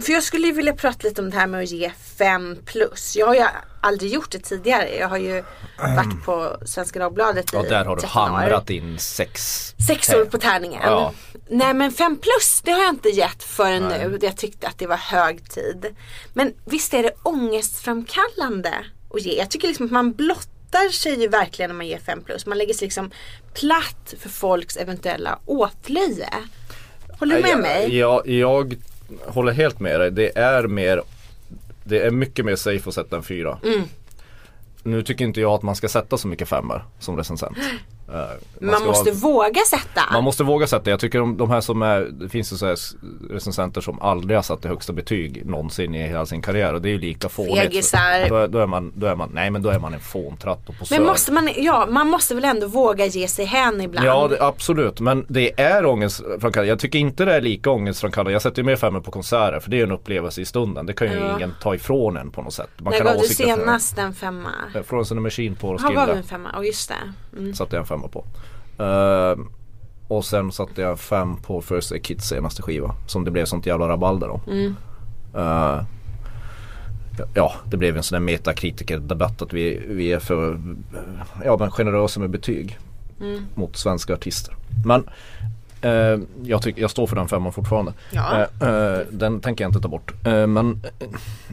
[0.00, 3.16] För jag skulle ju vilja prata lite om det här med att ge 5 plus.
[3.16, 3.44] Jag har ju
[3.80, 4.96] aldrig gjort det tidigare.
[4.98, 5.42] Jag har ju
[5.78, 8.26] varit på Svenska Dagbladet i Ja där har du 13 år.
[8.38, 9.40] hamrat in sex.
[9.86, 10.80] Sex år på tärningen.
[10.84, 11.12] Ja.
[11.50, 14.08] Nej men 5 plus det har jag inte gett förrän Nej.
[14.08, 14.18] nu.
[14.22, 15.86] Jag tyckte att det var hög tid.
[16.32, 18.74] Men visst är det ångestframkallande
[19.14, 19.38] att ge.
[19.38, 22.46] Jag tycker liksom att man blottar sig ju verkligen när man ger 5 plus.
[22.46, 23.10] Man lägger sig liksom
[23.54, 26.28] platt för folks eventuella åtlöje.
[27.18, 27.96] Håller du med jag, mig?
[27.96, 28.76] Jag, jag
[29.26, 30.10] håller helt med dig.
[30.10, 31.02] Det är mer
[31.84, 33.58] Det är mycket mer safe att sätta en fyra.
[33.64, 33.82] Mm.
[34.82, 37.56] Nu tycker inte jag att man ska sätta så mycket femmor som recensent.
[38.08, 38.14] Eh,
[38.60, 40.00] Man, ska måste vara- våga sätta.
[40.12, 40.90] man måste våga sätta.
[40.90, 42.76] Jag tycker de, de här som är, det finns ju så här
[43.30, 46.88] recensenter som aldrig har satt det högsta betyg någonsin i hela sin karriär och det
[46.88, 47.58] är ju lika fånigt.
[47.58, 48.28] Fegisar.
[48.28, 50.68] Då, är- då är man, då är man, nej men då är man en fåntratt
[50.68, 50.96] och posör.
[50.98, 54.06] Men måste man, ja, man måste väl ändå våga ge sig hän ibland.
[54.06, 56.66] Ja det, absolut men det är ångestframkallande.
[56.68, 58.32] Jag tycker inte det är lika ångestframkallande.
[58.32, 60.86] Jag sätter ju mer femmor på konserter för det är en upplevelse i stunden.
[60.86, 61.36] Det kan ju Ja.
[61.36, 62.70] ingen ta ifrån en på något sätt.
[62.78, 64.50] Man När ha gav du senast en femma?
[64.86, 66.50] Från sin Machine på Ja, gav en femma?
[66.52, 66.94] Ja just det.
[67.38, 67.54] Mm.
[67.54, 68.24] Satte jag en femma på.
[68.84, 69.38] Eh,
[70.08, 72.94] och sen satte jag fem på First Aid Kids senaste skiva.
[73.06, 74.40] Som det blev sånt jävla rabalder om.
[74.46, 74.76] Mm.
[75.34, 75.84] Eh,
[77.34, 80.60] ja, det blev en sån där metakritikerdebatt att vi, vi är för
[81.44, 82.78] ja, men generösa med betyg
[83.20, 83.46] Mm.
[83.54, 84.54] mot svenska artister.
[84.84, 85.10] Men
[86.42, 87.92] jag, tyck, jag står för den femman fortfarande.
[88.10, 88.46] Ja.
[88.60, 90.12] Eh, eh, den tänker jag inte ta bort.
[90.26, 91.06] Eh, men eh,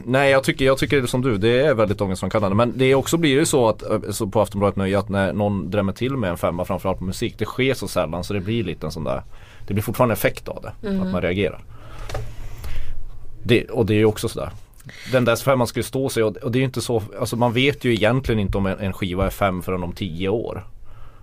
[0.04, 2.56] nej jag tycker, jag tycker som du, det är väldigt ångestframkallande.
[2.56, 5.32] Men det är också blir det så att eh, så på Aftonbladet Nöje att när
[5.32, 7.34] någon drämmer till med en femma framförallt på musik.
[7.38, 9.22] Det sker så sällan så det blir lite en sån där
[9.66, 10.88] Det blir fortfarande effekt av det.
[10.88, 11.02] Mm.
[11.02, 11.60] Att man reagerar.
[13.44, 14.50] Det, och det är ju också sådär.
[15.12, 17.52] Den där femman ska ju stå sig och, det är ju inte så, alltså man
[17.52, 20.64] vet ju egentligen inte om en, en skiva är fem förrän om tio år.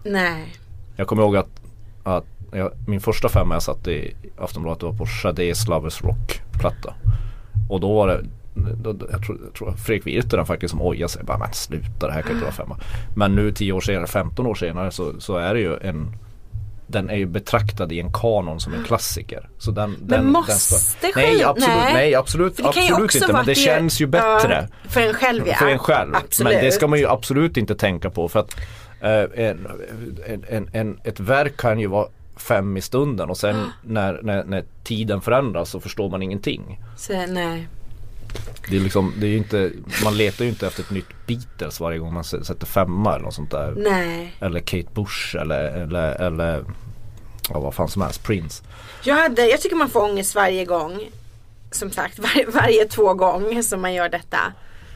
[0.03, 0.55] Nej.
[0.95, 1.61] Jag kommer ihåg att,
[2.03, 6.93] att jag, min första femma jag satte i Aftonbladet var på Sades Lovers Rock platta.
[7.69, 11.09] Och då var det då, då, jag, tror, jag tror Fredrik Virtanen faktiskt som ojade
[11.09, 11.23] sig.
[11.23, 12.77] Bara, men sluta det här kan inte vara femma.
[13.15, 16.15] Men nu 10 år senare, 15 år senare så, så är det ju en
[16.87, 19.49] den är ju betraktad i en kanon som en klassiker.
[19.57, 21.93] Så den, den, måste den själv- nej, absolut, nej.
[21.93, 23.33] nej absolut, absolut inte.
[23.33, 24.67] Men det känns ju bättre.
[24.83, 25.55] Ja, för en själv ja.
[25.55, 26.15] För en själv.
[26.15, 26.53] Absolut.
[26.53, 28.55] Men det ska man ju absolut inte tänka på för att
[29.01, 29.67] en,
[30.27, 32.07] en, en, en, ett verk kan ju vara
[32.41, 36.79] fem i stunden och sen när, när, när tiden förändras så förstår man ingenting.
[36.97, 37.67] Så, nej.
[38.69, 39.71] Det är liksom, det är inte,
[40.03, 43.33] man letar ju inte efter ett nytt Beatles varje gång man sätter femma eller något
[43.33, 43.73] sånt där.
[43.77, 44.35] Nej.
[44.39, 46.65] Eller Kate Bush eller, eller, eller
[47.49, 48.63] ja, vad fan som helst, Prince.
[49.03, 51.09] Jag, hade, jag tycker man får ångest varje gång.
[51.71, 54.39] Som sagt, var, varje två gång som man gör detta.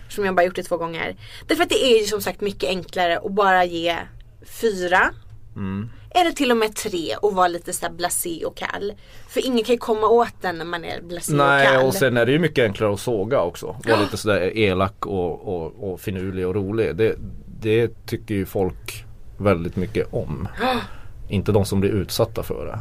[0.10, 1.15] Som jag bara gjort det två gånger.
[1.47, 3.97] Därför att det är ju som sagt mycket enklare att bara ge
[4.45, 5.10] fyra.
[5.56, 5.89] Mm.
[6.15, 8.93] Eller till och med tre och vara lite såhär blasé och kall.
[9.28, 11.86] För ingen kan ju komma åt den när man är blasé och Nej kall.
[11.86, 13.76] och sen är det ju mycket enklare att såga också.
[13.88, 16.95] Vara lite sådär elak och, och, och finurlig och rolig.
[16.95, 17.15] Det,
[17.62, 19.06] det tycker ju folk
[19.38, 20.47] väldigt mycket om.
[21.30, 22.80] Inte de som blir utsatta för det.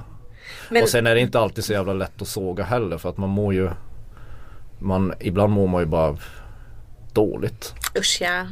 [0.70, 3.16] Men, Och sen är det inte alltid så jävla lätt att såga heller för att
[3.16, 3.70] man mår ju
[4.78, 6.16] man, Ibland mår man ju bara
[7.12, 7.74] dåligt.
[7.98, 8.46] usch ja.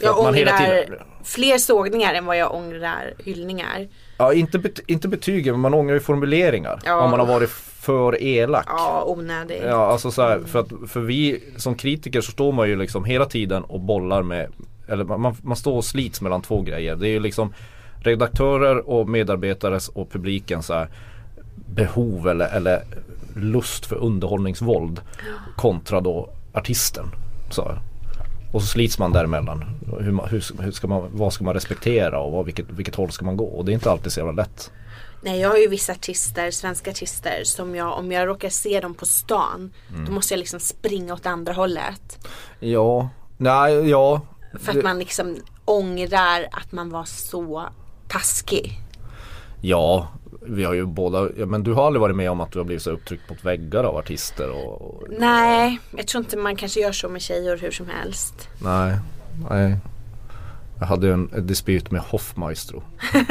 [0.00, 3.88] Jag ångrar tiden- fler sågningar än vad jag ångrar hyllningar.
[4.16, 6.80] Ja inte, bet, inte betygen men man ångrar ju formuleringar.
[6.84, 7.00] Ja.
[7.00, 8.64] Om man har varit för elak.
[8.66, 9.62] Ja, onödig.
[9.64, 13.04] Ja alltså så här, för, att, för vi som kritiker så står man ju liksom
[13.04, 14.52] hela tiden och bollar med
[14.88, 16.96] Eller man, man står och slits mellan två grejer.
[16.96, 17.54] Det är ju liksom
[18.00, 20.88] redaktörer och medarbetares och publikens så här,
[21.54, 22.82] behov eller, eller
[23.34, 25.00] lust för underhållningsvåld
[25.56, 27.06] kontra då artisten.
[27.50, 27.78] Så här.
[28.52, 29.64] Och så slits man däremellan.
[30.00, 33.10] Hur, man- hur, hur ska man, vad ska man respektera och vad, vilket, vilket håll
[33.10, 33.44] ska man gå?
[33.46, 34.70] Och det är inte alltid så jävla lätt.
[35.22, 38.94] Nej jag har ju vissa artister, svenska artister som jag, om jag råkar se dem
[38.94, 40.04] på stan Mm.
[40.04, 42.26] Då måste jag liksom springa åt andra hållet.
[42.60, 44.20] Ja, nej, ja.
[44.60, 47.68] För att man liksom ångrar att man var så
[48.08, 48.80] taskig.
[49.60, 50.08] Ja,
[50.40, 52.82] vi har ju båda, men du har aldrig varit med om att du har blivit
[52.82, 56.92] så upptryckt mot väggar av artister och, och Nej, jag tror inte man kanske gör
[56.92, 58.48] så med tjejer hur som helst.
[58.62, 58.96] nej,
[59.50, 59.76] nej.
[60.80, 62.82] Jag hade en, en dispyt med Hoffmaestro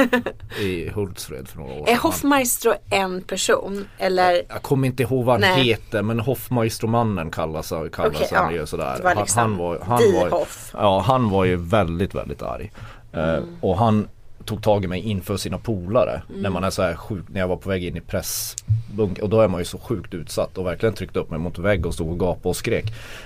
[0.60, 1.96] i Hultsfred för några år Är sedan.
[1.96, 3.84] Hoffmaestro en person?
[3.98, 4.42] Eller?
[4.48, 5.62] Jag kommer inte ihåg vad han Nej.
[5.64, 8.60] heter men Hoffmaestromannen kallas, kallas Okej, han ja.
[8.60, 9.00] ju sådär.
[9.02, 10.70] Var Han- liksom han var, han var, Hoff.
[10.78, 12.72] Ja han var ju väldigt väldigt arg.
[13.12, 13.44] Eh, Mm.
[13.60, 14.08] och han
[14.48, 16.22] tog tag i mig inför sina polare.
[16.28, 16.42] Mm.
[16.42, 19.28] När man är så här sjuk, när jag var på väg in i pressbunk och
[19.28, 21.94] då är man ju så sjukt utsatt och verkligen tryckte upp mig mot vägg och
[21.94, 22.84] stod och gapade och skrek.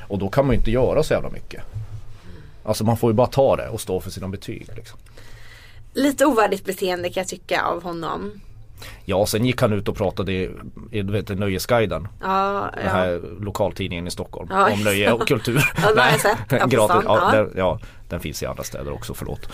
[0.09, 1.63] Och då kan man ju inte göra så jävla mycket.
[2.65, 4.99] Alltså man får ju bara ta det och stå för sina betyg liksom.
[5.95, 8.41] Lite ovärdigt beteende kan jag tycka av honom.
[9.05, 10.51] Ja sen gick han ut och pratade i,
[10.91, 12.09] i du vet, Nöjesguiden.
[12.21, 12.91] Ja, Den ja.
[12.91, 14.49] här lokaltidningen i Stockholm.
[14.51, 15.65] Ja, om nöje och kultur.
[15.83, 16.37] Ja, den.
[16.59, 17.03] Ja, på Gratis.
[17.05, 17.33] Ja.
[17.33, 17.45] Mm.
[17.45, 19.49] Den, ja, den finns i andra städer också, förlåt.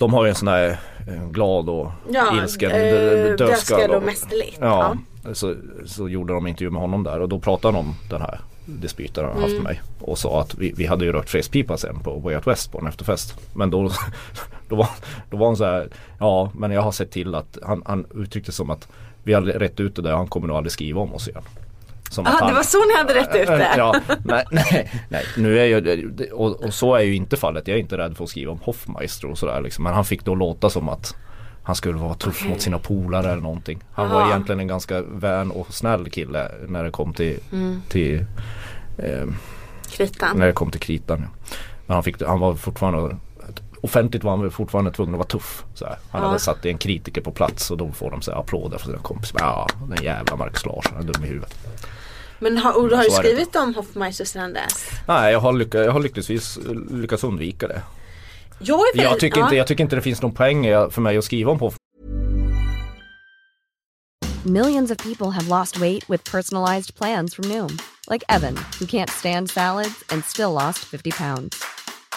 [0.00, 4.02] De har ju en sån här eh, glad och Ja, ilsken eh, dö- dödskall och
[4.02, 4.58] mästerligt.
[4.60, 4.96] Ja,
[5.32, 5.54] Så,
[5.86, 9.24] så gjorde de intervju med honom där och då pratade han om den här dispyten
[9.24, 9.42] han Mm.
[9.42, 9.80] haft med mig.
[10.00, 12.78] Och sa att vi, vi hade ju rökt fredspipa sen på Way Out West på
[12.78, 13.38] en efterfest.
[13.54, 13.90] Men då,
[14.68, 14.88] då, var,
[15.30, 18.52] då var han så här, ja men jag har sett till att han, han uttryckte
[18.52, 18.88] som att
[19.22, 21.42] vi hade rätt ut det där, han kommer nog aldrig skriva om oss igen.
[22.10, 23.74] Som att Ah, det han- var så ni hade rätt ut det?
[23.76, 23.94] Ja,
[24.24, 27.68] nej, nej, nej, nu är jag, och, och så är ju inte fallet.
[27.68, 29.84] Jag är inte rädd för att skriva om Hoffmeister och sådär liksom.
[29.84, 31.14] Men han fick då låta som att
[31.62, 32.50] han skulle vara tuff Okej.
[32.50, 33.82] mot sina polare eller någonting.
[33.92, 34.30] Han var Aha.
[34.30, 37.82] egentligen en ganska vän och snäll kille när det kom till, Mm.
[37.88, 38.24] till
[38.98, 39.26] eh,
[39.90, 40.36] Kritan.
[40.38, 41.20] när det kom till kritan.
[41.20, 41.28] Ja.
[41.86, 43.16] Men han, fick, han var fortfarande
[43.82, 45.64] Offentligt var han fortfarande tvungen att vara tuff.
[45.74, 45.96] Så här.
[46.10, 46.26] Han Ja.
[46.26, 48.98] hade satt en kritiker på plats och då får de så här applåder för sina
[48.98, 49.38] kompisar.
[49.40, 51.54] Ja, den jävla Marcus Larsson är dum i huvudet.
[52.40, 54.90] Men har, och har du skrivit om Hoffmeister sedan dess?
[55.08, 56.58] Nej, jag har, lyckats, jag har lyckligtvis
[56.90, 57.82] lyckats undvika det.
[58.58, 59.44] Jag är väl, Jag tycker, ja.
[59.44, 61.72] inte, jag tycker inte det finns någon poäng för mig att skriva om på
[64.44, 69.10] Millions of people have lost weight with personalized plans from Noom, like Evan, who can't
[69.10, 71.62] stand salads and still lost 50 pounds.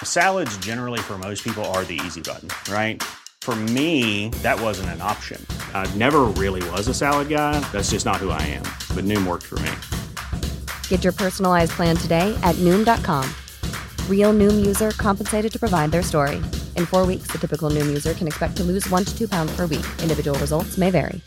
[0.04, 3.04] Salads, generally, for most people, are the easy button, right?
[3.42, 5.46] For me, that wasn't an option.
[5.74, 7.60] I never really was a salad guy.
[7.74, 8.64] That's just not who I am.
[8.96, 9.72] But Noom worked for me.
[10.88, 13.26] Get your personalized plan today at Noom.com.
[14.10, 16.42] Real Noom user compensated to provide their story.
[16.78, 19.56] In four weeks, the typical Noom user can expect to lose one to two pounds
[19.56, 19.86] per week.
[20.02, 21.22] Individual results may vary.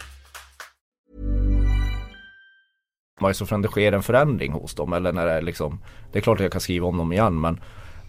[3.35, 5.79] Så från det sker en förändring hos dem eller när det är liksom
[6.13, 7.61] Det är klart att jag kan skriva om dem igen men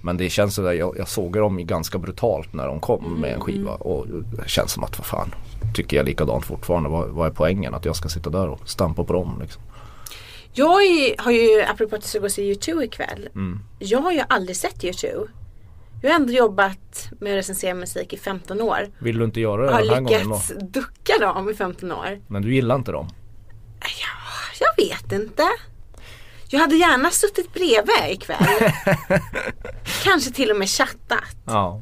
[0.02, 3.42] Men det känns sådär, jag, jag såg dem ganska brutalt när de kom med en
[3.42, 5.36] skiva och det känns som att vad fan
[5.74, 9.04] Tycker jag likadant fortfarande, vad, vad är poängen att jag ska sitta där och stampa
[9.04, 9.62] på dem liksom
[10.58, 13.30] Jag är, har ju, apropå att jag ska gå och se U2 ikväll.
[13.80, 15.28] Jag har ju aldrig sett U2.
[16.02, 18.90] Jag har ändå jobbat med att recensera musik i 15 år.
[19.00, 20.36] Vill du inte göra det den här har gången då?
[20.36, 22.22] lyckats ducka dem i 15 år.
[22.28, 23.10] Men du gillar inte dem?
[23.82, 25.44] Ja, jag vet inte.
[26.50, 28.48] Jag hade gärna suttit bredvid ikväll.
[30.04, 31.38] Kanske till och med chattat.
[31.46, 31.82] Ja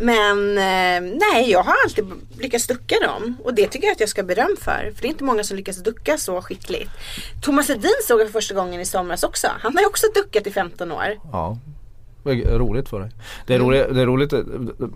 [0.00, 2.04] Men eh, nej, jag har alltid
[2.38, 3.36] lyckats ducka dem.
[3.44, 4.92] Och det tycker jag att jag ska beröm för.
[4.94, 6.90] För det är inte många som lyckas ducka så skickligt.
[7.42, 9.48] Thomas Ledin såg jag för första gången i somras också.
[9.60, 11.20] Han har ju också duckat i 15 år.
[11.32, 11.58] Ja
[12.32, 13.10] roligt för dig.
[13.46, 14.38] Det är roligt, det är roligt eh,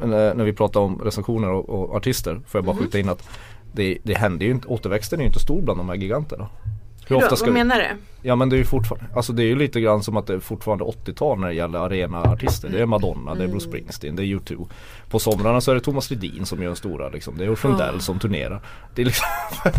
[0.02, 2.40] när vi pratar om recensioner och, och artister.
[2.46, 3.28] Får jag bara skjuta in att
[3.72, 6.48] det, det händer ju inte, återväxten är ju inte stor bland de här giganterna.
[7.08, 7.86] Hur ofta ska Vad vi- menar du?
[8.22, 10.34] Ja men det är ju fortfarande, alltså det är ju lite grann som att det
[10.34, 12.68] är fortfarande 80-tal när det gäller arenaartister.
[12.68, 14.68] Det är Madonna, det är Bruce Springsteen, det är U2.
[15.10, 17.38] På somrarna så är det Thomas Ledin som gör stora liksom.
[17.38, 18.60] Det är Ulf Lundell som turnerar.
[18.94, 19.26] Det är liksom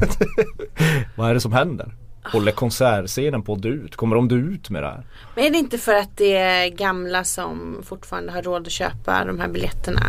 [1.16, 1.92] Vad är det som händer?
[2.24, 3.96] Håller konsertscenen på att dö ut?
[3.96, 5.04] Kommer de dö ut med det här?
[5.36, 9.26] Men är det inte för att det är gamla som fortfarande har råd att köpa
[9.26, 10.02] de här biljetterna?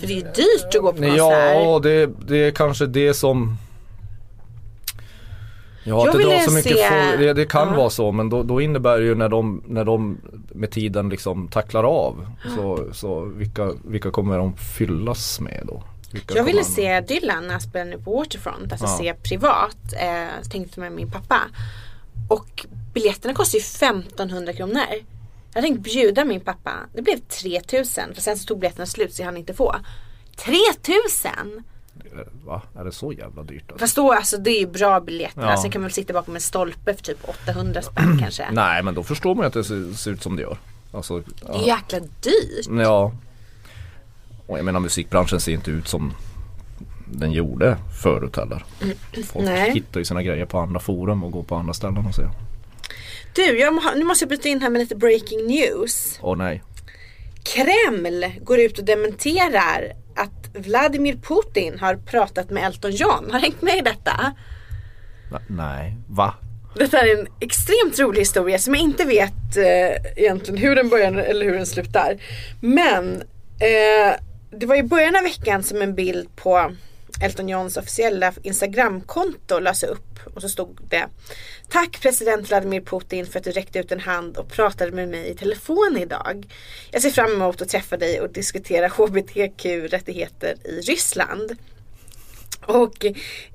[0.00, 1.16] För det är ju dyrt att gå på konsert.
[1.16, 3.56] Ja, det, det är kanske det som
[5.84, 7.74] Ja, Jag att det drar så mycket se- folk, det, det kan Ja.
[7.76, 10.18] vara så men då, då innebär det ju när de, när de
[10.54, 15.82] med tiden liksom tacklar av så, så vilka, vilka kommer de fyllas med då?
[16.12, 18.98] Vilka Jag ville se Dylan när han spelade nu på Waterfront, alltså Ja.
[18.98, 19.76] se privat.
[20.00, 21.40] Eh, tänkte med min pappa.
[22.28, 24.82] Och biljetterna kostar ju 1500 kronor.
[25.54, 26.70] Jag tänkte bjuda min pappa.
[26.94, 29.74] Det blev 3000 för sen så tog biljetterna slut så jag hann inte få.
[30.44, 31.62] 3000!
[32.46, 32.62] Va?
[32.78, 33.62] Är det så jävla dyrt?
[33.70, 33.78] Alltså?
[33.78, 35.42] Fast då alltså det är ju bra biljetter.
[35.42, 35.56] Ja.
[35.62, 38.50] Sen kan man väl sitta bakom en stolpe för typ 800 spänn kanske.
[38.52, 40.58] Nej men då förstår man ju att det ser, ser ut som det gör.
[40.92, 42.66] Alltså, Det är jäkla dyrt.
[42.84, 43.12] Ja.
[44.46, 46.12] Och jag menar musikbranschen ser inte ut som
[47.12, 48.64] den gjorde förut heller.
[49.12, 49.70] Folk Nej.
[49.72, 52.30] hittar ju sina grejer på andra forum och går på andra ställen och säger
[53.34, 56.18] Du, jag, nu måste jag bryta in här med lite breaking news.
[56.22, 56.62] Åh nej.
[57.42, 63.30] Kreml går ut och dementerar att Vladimir Putin har pratat med Elton John.
[63.32, 64.34] Har hängt med i detta?
[65.30, 66.34] Na- Nej, va?
[66.74, 71.12] Detta är en extremt rolig historia som jag inte vet eh, egentligen hur den börjar
[71.12, 72.16] eller hur den slutar.
[72.60, 73.14] Men
[73.60, 74.14] eh,
[74.50, 76.72] det var i början av veckan som en bild på
[77.22, 81.04] Elton Johns officiella Instagramkonto lades upp och så stod det
[81.70, 85.28] Tack president Vladimir Putin för att du räckte ut en hand och pratade med mig
[85.28, 86.46] i telefon idag.
[86.90, 91.56] Jag ser fram emot att träffa dig och diskutera hbtq-rättigheter i Ryssland.
[92.66, 93.06] Och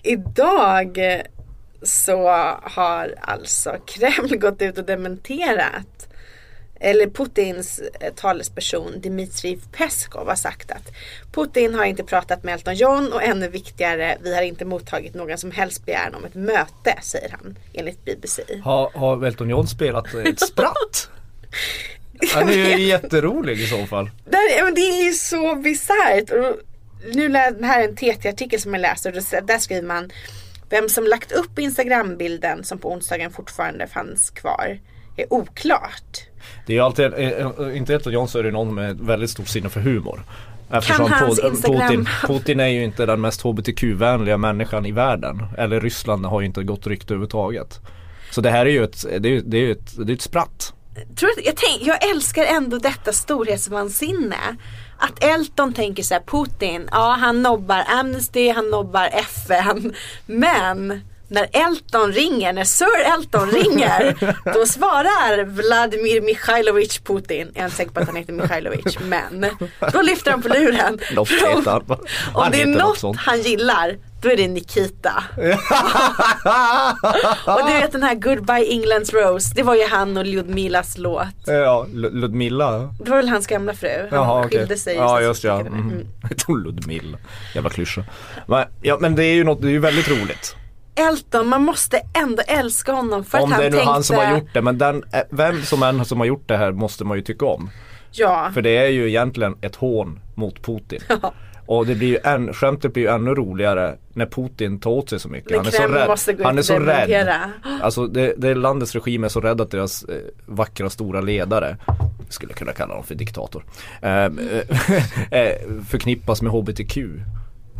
[0.03, 0.99] idag
[1.81, 2.27] så
[2.61, 6.07] har alltså Kreml gått ut och dementerat
[6.79, 10.91] eller Putins eh, talesperson Dmitrij Peskov har sagt att
[11.31, 15.37] Putin har inte pratat med Elton John och ännu viktigare, vi har inte mottagit någon
[15.37, 18.43] som helst begäran om ett möte, säger han enligt BBC.
[18.63, 21.09] Har, har Elton John spelat ett spratt?
[22.33, 24.09] Han är ju jätterolig i så fall.
[24.63, 26.55] Men det är ju så bisarrt.
[27.13, 30.11] Nu det här är en TT-artikel som jag läser och där skriver man
[30.69, 34.79] Vem som lagt upp Instagram-bilden som på onsdagen fortfarande fanns kvar
[35.17, 36.19] är oklart.
[36.65, 39.29] Det är ju alltid, eh, eh, inte Elton John så är det någon med väldigt
[39.29, 40.23] stort sinne för humor.
[40.71, 41.09] Eftersom
[41.63, 45.43] Putin, Putin är ju inte den mest HBTQ-vänliga människan i världen.
[45.57, 47.79] Eller Ryssland har ju inte gott rykte överhuvudtaget.
[48.31, 50.73] Så det här är ju ett, det är, det är ett, det är ett spratt.
[51.15, 54.57] Tror du, jag, tänk, jag älskar ändå detta storhetsvansinne.
[54.97, 59.93] Att Elton tänker så här, Putin, ja han nobbar Amnesty, han nobbar FN.
[60.25, 64.15] Men när Elton ringer, när Sir Elton ringer,
[64.53, 67.51] då svarar Vladimir Mikhailovich Putin.
[67.53, 69.45] Jag är inte säker på att han heter Mikhailovich, men
[69.93, 70.99] då lyfter han på luren.
[71.15, 71.81] Något om- heter han.
[71.91, 71.97] Om
[72.33, 75.23] Han det är något han gillar, då är det Nikita.
[77.45, 81.27] Och du vet den här Goodbye England's Rose, det var ju han och Ludmilas låt.
[81.45, 82.71] Ja, Lu- Ludmilla.
[83.03, 84.07] Det var väl hans gamla fru.
[84.09, 84.95] Han Jaha skilde sig.
[84.95, 85.59] Ja just ja.
[85.59, 86.07] Mm.
[86.45, 87.17] Tror Ludmilla.
[87.55, 88.03] Jävla klyscha.
[88.47, 90.55] Men, ja men det är ju något, det är ju väldigt roligt.
[90.95, 94.03] Elton, man måste ändå älska honom för om att det han är nu tänkte han
[94.03, 94.61] som har gjort det.
[94.61, 97.45] Men den, eh, vem som än som har gjort det här måste man ju tycka
[97.45, 97.69] om.
[98.11, 98.49] Ja.
[98.53, 100.99] För det är ju egentligen ett hån mot Putin.
[101.67, 105.19] Och det blir ju än, skämtet blir ju ännu roligare när Putin tar åt sig
[105.19, 105.51] så mycket.
[105.51, 106.07] När han är så rädd.
[106.07, 107.31] måste gå Han är så dementera.
[107.31, 107.81] rädd.
[107.81, 111.77] Alltså det, det landets regim är så rädd att deras eh, vackra stora ledare
[112.29, 113.63] skulle kunna kalla dem för diktator.
[114.01, 114.25] Eh,
[115.39, 115.55] eh,
[115.87, 116.97] förknippas med HBTQ.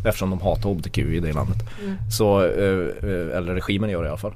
[0.06, 1.58] Eftersom de hatar HBTQ i det landet.
[1.84, 1.96] Mm.
[2.12, 4.36] Så, eh, eh, eller regimen gör det i alla fall.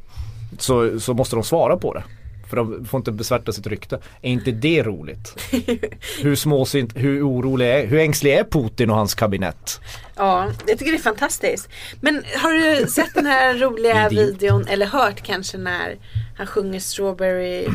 [0.59, 2.03] Så, så måste de svara på det.
[2.49, 3.99] För de får inte besvärta sitt rykte.
[4.21, 5.35] Är inte det roligt?
[6.21, 9.81] hur småsint, hur orolig är, hur ängslig är Putin och hans kabinett?
[10.15, 11.69] Ja, jag tycker det är fantastiskt.
[12.01, 15.97] Men har du sett den här roliga videon eller hört kanske när
[16.37, 17.67] han sjunger Strawberry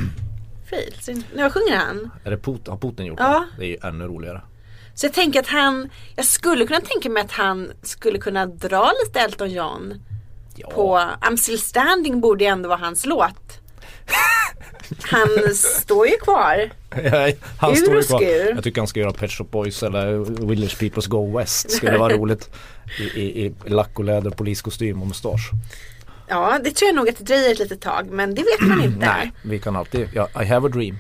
[0.70, 1.24] Fields?
[1.34, 2.10] När sjunger han?
[2.24, 3.44] Är det Putin, har Putin gjort Ja.
[3.56, 3.62] det?
[3.62, 4.40] Det är ju ännu roligare.
[4.94, 8.92] Så jag tänker att han, jag skulle kunna tänka mig att han skulle kunna dra
[9.06, 10.00] lite Elton John
[10.56, 10.70] Ja.
[10.70, 13.60] på I'm still standing borde ju ändå vara hans låt.
[15.02, 16.70] Han står ju kvar.
[17.58, 18.22] han Ur står ju kvar.
[18.54, 21.70] Jag tycker han ska göra Pet Shop Boys eller Village Peoples Go West.
[21.70, 22.50] Skulle vara roligt.
[22.98, 25.50] I, i, i lack och läder, poliskostym och mustasch.
[26.28, 28.82] Ja, det tror jag nog att det dröjer ett litet tag men det vet man
[28.82, 28.98] inte.
[28.98, 30.98] Nej, vi kan alltid, ja, I have a dream.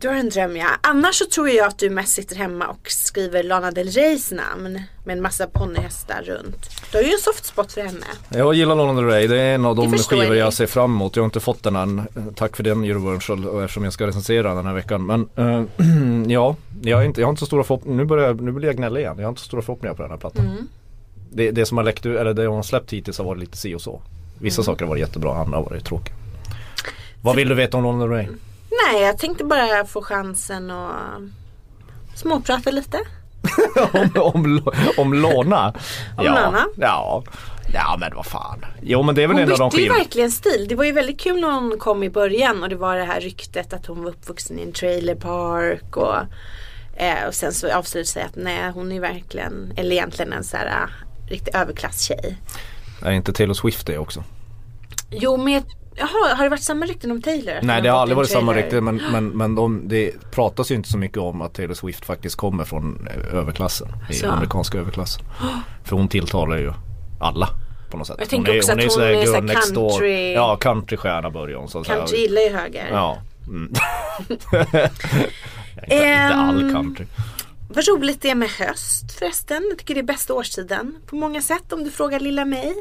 [0.00, 0.66] Du har en dröm ja.
[0.80, 4.82] Annars så tror jag att du mest sitter hemma och skriver Lana Del Reys namn
[5.04, 6.70] med en massa ponnyhästar runt.
[6.92, 8.06] Du har ju en soft spot för henne.
[8.28, 10.52] Jag gillar Lana Del Rey, det är en av de skivor jag.
[10.52, 11.16] ser fram emot.
[11.16, 12.02] Jag har inte fått den än.
[12.34, 13.06] Tack för den
[13.46, 15.06] och eftersom jag ska recensera den här veckan.
[15.06, 15.62] Men eh,
[16.32, 17.96] ja, jag har, inte, jag har inte så stora förhoppningar.
[17.96, 19.14] Nu, börjar, jag- nu vill jag gnälla igen.
[19.16, 20.46] Jag har inte så stora förhoppningar på den här plattan.
[20.46, 20.68] Mm.
[21.32, 23.56] Det, det som har läckt ut, eller det hon har släppt hittills har varit lite
[23.56, 24.02] si och så.
[24.38, 24.64] Vissa Mm.
[24.66, 26.14] saker har varit jättebra, andra har varit tråkiga.
[27.22, 28.26] Vad vill du veta om Lana Del Rey?
[28.86, 31.22] Nej, jag tänkte bara få chansen att
[32.14, 32.98] småprata lite.
[33.92, 34.62] om, om,
[34.96, 35.68] om Lana?
[36.16, 36.66] Om ja, Lana?
[36.76, 37.24] Ja.
[37.72, 38.64] Ja men vad fan.
[38.82, 40.66] Jo men det är väl Hon en av de bytte ju verkligen stil.
[40.68, 43.20] Det var ju väldigt kul när hon kom i början och det var det här
[43.20, 46.16] ryktet att hon var uppvuxen i en trailerpark och,
[46.96, 50.44] eh, och sen så avslöjade det sig att nej hon är verkligen, eller egentligen en
[50.44, 50.90] så här uh,
[51.30, 52.38] riktig överklasstjej.
[53.02, 54.24] Är inte Taylor Swift det också?
[55.10, 55.62] Jo men
[55.98, 57.54] jaha, har det varit samma rykten om Taylor?
[57.54, 58.62] Att Nej hon det har aldrig varit samma trailer?
[58.62, 62.04] rykte men, men, men de, det pratas ju inte så mycket om att Taylor Swift
[62.04, 63.88] faktiskt kommer från eh, överklassen.
[64.10, 64.26] I Så.
[64.30, 65.24] amerikanska överklassen.
[65.84, 66.72] För hon tilltalar ju
[67.20, 67.48] alla
[67.90, 68.16] på något sätt.
[68.18, 69.90] Jag tänker hon också att hon sådär är så här girl next door.
[70.00, 71.68] country- Ja countrystjärna börjar hon.
[71.68, 71.86] Så att.
[71.86, 72.88] Country gillar ju höger.
[72.92, 73.18] Ja.
[73.48, 73.72] Mm.
[75.82, 77.06] inte, inte all country.
[77.70, 79.66] Vad roligt det är med höst förresten.
[79.70, 82.74] Jag tycker det är bästa årstiden på många sätt om du frågar lilla mig.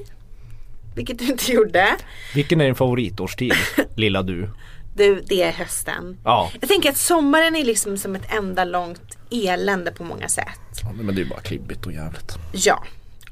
[0.98, 1.96] Vilket du inte gjorde.
[2.36, 3.54] Vilken är din favoritårstid?
[3.96, 4.50] lilla du.
[4.96, 6.18] Du, det är hösten.
[6.24, 6.52] Ja.
[6.60, 10.60] Jag tänker att sommaren är liksom som ett enda långt elände på många sätt.
[10.84, 10.92] ja.
[10.94, 12.36] Men det är bara klibbigt och jävligt.
[12.52, 12.84] Ja.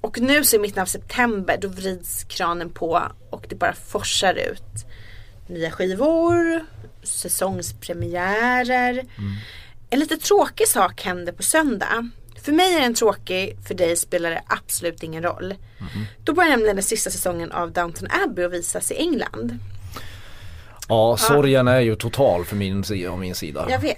[0.01, 4.33] Och nu så i mitten av september då vrids kranen på och det bara forsar
[4.33, 4.85] ut
[5.47, 6.65] nya skivor,
[7.03, 9.03] säsongspremiärer.
[9.89, 12.09] En lite tråkig sak hände på söndag.
[12.45, 15.53] För mig är den tråkig, för dig spelar det absolut ingen roll.
[16.23, 19.59] Då börjar nämligen den sista säsongen av Downton Abbey att visas i England.
[20.87, 23.65] Ja, sorgen är ju total för min, av min sida.
[23.69, 23.97] Jag vet.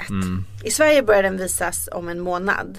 [0.63, 2.77] I Sverige börjar den visas om en månad.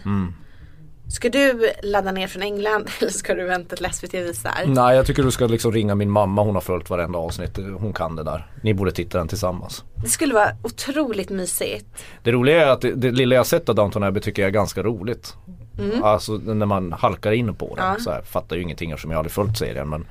[1.10, 4.52] Ska du ladda ner från England eller ska du vänta till SVT visar?
[4.66, 7.92] Nej jag tycker du ska liksom ringa min mamma, hon har följt varenda avsnitt, hon
[7.92, 8.50] kan det där.
[8.62, 9.84] Ni borde titta den tillsammans.
[10.02, 11.86] Det skulle vara otroligt mysigt.
[12.22, 14.52] Det roliga är att det, det lilla jag sett av Downton Abbey tycker jag är
[14.52, 15.34] ganska roligt.
[15.78, 16.02] Mm.
[16.04, 17.96] Alltså när man halkar in på den Ja.
[18.00, 20.06] så här, fattar ju ingenting eftersom jag aldrig följt serien men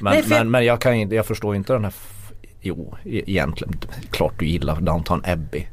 [0.00, 1.92] Men, Nej, för men, men jag kan jag förstår inte den här
[2.60, 5.66] Jo, e- egentligen, klart du gillar Downton Abbey.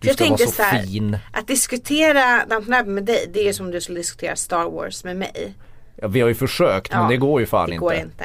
[0.00, 1.18] Du jag ska vara så så här, fin.
[1.32, 5.04] Att diskutera Downton Abbey med dig, det är som om du skulle diskutera Star Wars
[5.04, 5.54] med mig.
[5.96, 7.80] Ja, vi har ju försökt Ja, men det går ju fan det inte.
[7.80, 8.24] går inte.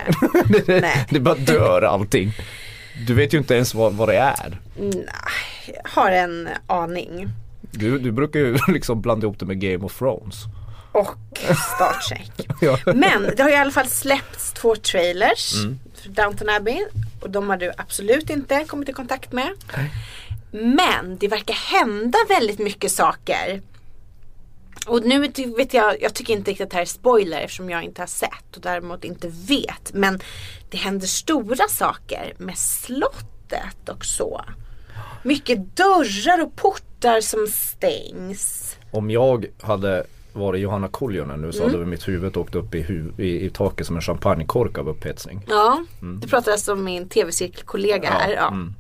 [0.66, 1.06] det, Nej.
[1.10, 2.32] det bara dör allting.
[3.08, 4.60] Du vet ju inte ens vad, vad det är.
[4.80, 5.04] Nej,
[5.68, 7.30] jag har en aning.
[7.72, 10.44] Du, du brukar ju liksom blanda ihop det med Game of Thrones.
[11.00, 11.38] Och
[11.76, 11.98] Star.
[12.62, 12.78] Ja.
[12.86, 15.80] Men det har i alla fall släppts två trailers Mm.
[16.02, 16.86] för Downton Abbey.
[17.22, 19.50] Och de har du absolut inte kommit i kontakt med.
[20.52, 23.62] Men det verkar hända väldigt mycket saker.
[24.88, 25.20] Och nu
[25.58, 28.08] vet jag, jag tycker inte riktigt att det här är spoiler eftersom jag inte har
[28.08, 29.94] sett och däremot inte vet.
[29.94, 30.20] Men
[30.70, 34.46] det händer stora saker med slottet och så.
[35.24, 38.76] Mycket dörrar och portar som stängs.
[38.92, 40.04] Om jag hade
[40.38, 41.78] varit Johanna Koljonen nu så Mm.
[41.80, 45.46] väl mitt huvud åkt upp i, hu- i, i taket som en champagnekork av upphetsning.
[45.50, 45.86] Ja,
[46.22, 48.34] du pratar alltså om min tv-cirkelkollega här.
[48.34, 48.48] Ja.
[48.48, 48.74] mm.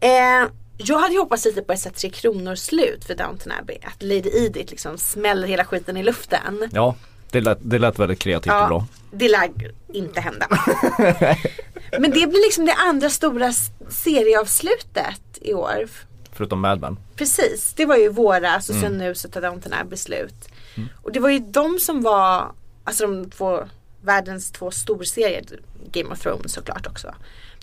[0.00, 0.48] Eh,
[0.78, 3.76] jag hade ju hoppats lite på ett Tre Kronor slut för Downton Abbey.
[3.82, 6.68] Att Lady Edith liksom smäller hela skiten i luften.
[6.72, 6.94] Ja,
[7.30, 8.86] det lät, det lät väldigt kreativt och bra.
[9.10, 9.50] det lär
[9.92, 10.46] inte hända.
[11.98, 13.52] Men det blir liksom det andra stora
[13.88, 15.88] serieavslutet i år.
[16.32, 16.96] Förutom Mad Men.
[17.16, 18.88] Precis, det var ju våras och Mm.
[18.88, 20.48] sen nu så tar Downton Abbey slut.
[21.02, 22.52] Och det var ju de som var,
[22.84, 23.60] alltså de två,
[24.02, 25.44] världens två storserier.
[25.92, 27.14] Game of Thrones såklart också.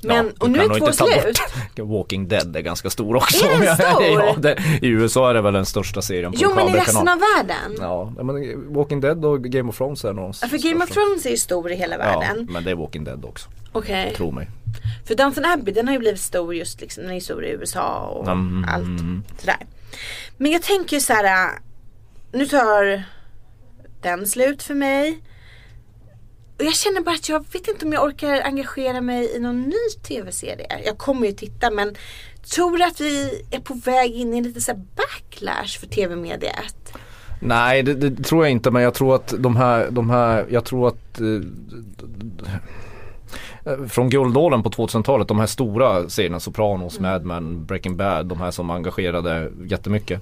[0.03, 1.39] Men, Ja, och nu är två slut.
[1.89, 3.45] Walking Dead är ganska stor också.
[3.45, 4.03] Är den stor?
[4.21, 7.07] ja, det, I USA är det väl den största serien på Jo men i resten
[7.07, 7.77] av världen.
[7.79, 10.89] Ja, men Walking Dead och Game of Thrones är nog Ja, för Game of.
[10.89, 12.47] Thrones är ju stor i hela Ja, världen.
[12.51, 13.49] men det är Walking Dead också.
[13.71, 14.13] Okej.
[14.15, 14.49] Tro mig.
[15.07, 17.97] För Downton Abbey den har ju blivit stor just liksom, den är stor i USA
[17.99, 18.65] och Mm.
[18.69, 18.99] allt
[19.41, 19.57] sådär.
[20.37, 21.23] Men jag tänker ju så här.
[21.45, 21.51] äh,
[22.33, 23.03] nu tar
[24.01, 25.21] den slut för mig.
[26.59, 29.61] Och jag känner bara att jag vet inte om jag orkar engagera mig i någon
[29.61, 30.67] ny tv-serie.
[30.85, 31.95] Jag kommer ju titta men
[32.55, 36.93] tror att vi är på väg in i lite så här backlash för tv-mediet?
[37.39, 40.65] Nej det, det tror jag inte men jag tror att de här, de här jag
[40.65, 41.25] tror att eh,
[43.87, 48.51] från guldåldern på 2000-talet, de här stora serierna, Sopranos, Mad Men, Breaking Bad, de här
[48.51, 50.21] som engagerade jättemycket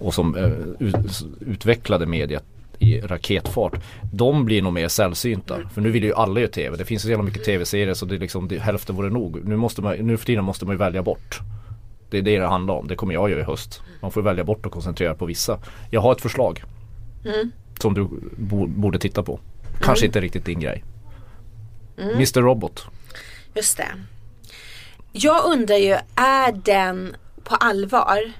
[0.00, 2.44] och som eh, ut, utvecklade mediet
[2.78, 3.80] i raketfart.
[4.12, 5.58] De blir nog mer sällsynta.
[5.74, 6.76] För nu vill ju alla göra tv.
[6.76, 9.44] Det finns så jävla mycket tv-serier så det är liksom, det, hälften vore nog.
[9.44, 11.40] Nu, måste man, nu för tiden måste man ju välja bort.
[12.10, 12.88] Det är det det handlar om.
[12.88, 13.82] Det kommer jag göra i höst.
[14.00, 15.58] Man får välja bort och koncentrera på vissa.
[15.90, 16.62] Jag har ett förslag.
[17.78, 19.40] Som du bo, borde titta på.
[19.80, 20.84] Kanske inte riktigt din grej.
[21.98, 22.86] Mr Robot.
[23.54, 23.88] Just det.
[25.12, 28.32] Jag undrar ju, är den på allvar?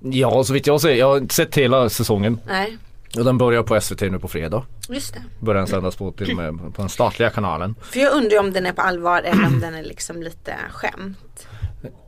[0.00, 0.94] Ja, så vitt jag ser.
[0.94, 2.40] Jag har inte sett hela säsongen.
[2.46, 2.78] Nej,
[3.18, 4.62] Och den börjar på SVT nu på fredag.
[4.88, 5.20] just det.
[5.40, 7.74] Börjar den sändas på, till med på den statliga kanalen.
[7.82, 11.46] För jag undrar om den är på allvar eller om den är liksom lite skämt.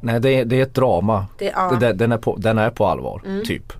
[0.00, 1.26] Nej, det är, det är ett drama.
[1.38, 1.68] Det- ja.
[1.68, 1.80] Mm.
[1.80, 3.72] det, den, är på, den är på allvar, typ.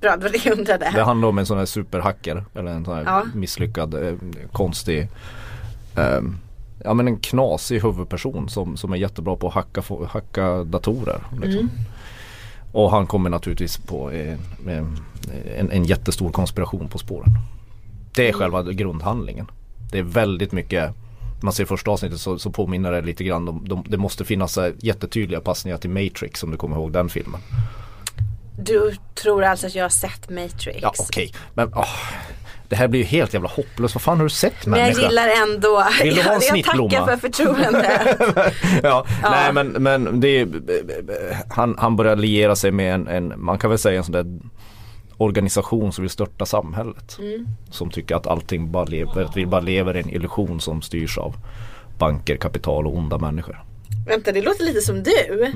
[0.00, 0.90] Bra, det var det jag undrade.
[0.94, 2.44] Det handlar om en sån här superhacker.
[2.54, 3.24] Eller en sån här Ja.
[3.34, 4.14] misslyckad, eh,
[4.52, 5.08] konstig
[5.96, 6.36] ehm,
[6.84, 11.22] Ja men en knasig huvudperson som, som är jättebra på att hacka, hacka datorer.
[11.32, 11.50] Liksom.
[11.60, 11.68] Mm.
[12.72, 14.86] Och han kommer naturligtvis på eh, med
[15.56, 17.30] en, en jättestor konspiration på spåren.
[18.14, 19.46] Det är själva grundhandlingen.
[19.92, 20.94] Det är väldigt mycket
[21.42, 24.56] man ser första avsnittet så, så påminner det lite grann om, de, det måste finnas
[24.56, 27.40] här jättetydliga passningar till Matrix om du kommer ihåg den filmen.
[28.58, 30.78] Du tror alltså att jag har sett Matrix?
[30.82, 31.84] Ja okej, men åh,
[32.70, 33.94] det här blir ju helt jävla hopplöst.
[33.94, 35.08] Vad fan har du sett Men jag människa?
[35.08, 38.54] gillar ändå, Vill du ha en jag, tackar för förtroendet.
[38.82, 40.48] ja, Nej men, men det är,
[41.54, 44.40] han, han börjar liera sig med en, en, man kan väl säga en sån där
[45.16, 47.18] organisation som vill störta samhället.
[47.18, 47.46] Mm.
[47.70, 51.18] Som tycker att allting bara lever, att vi bara lever i en illusion som styrs
[51.18, 51.34] av
[51.98, 53.64] banker, kapital och onda människor.
[54.06, 55.52] Vänta, det låter lite som du.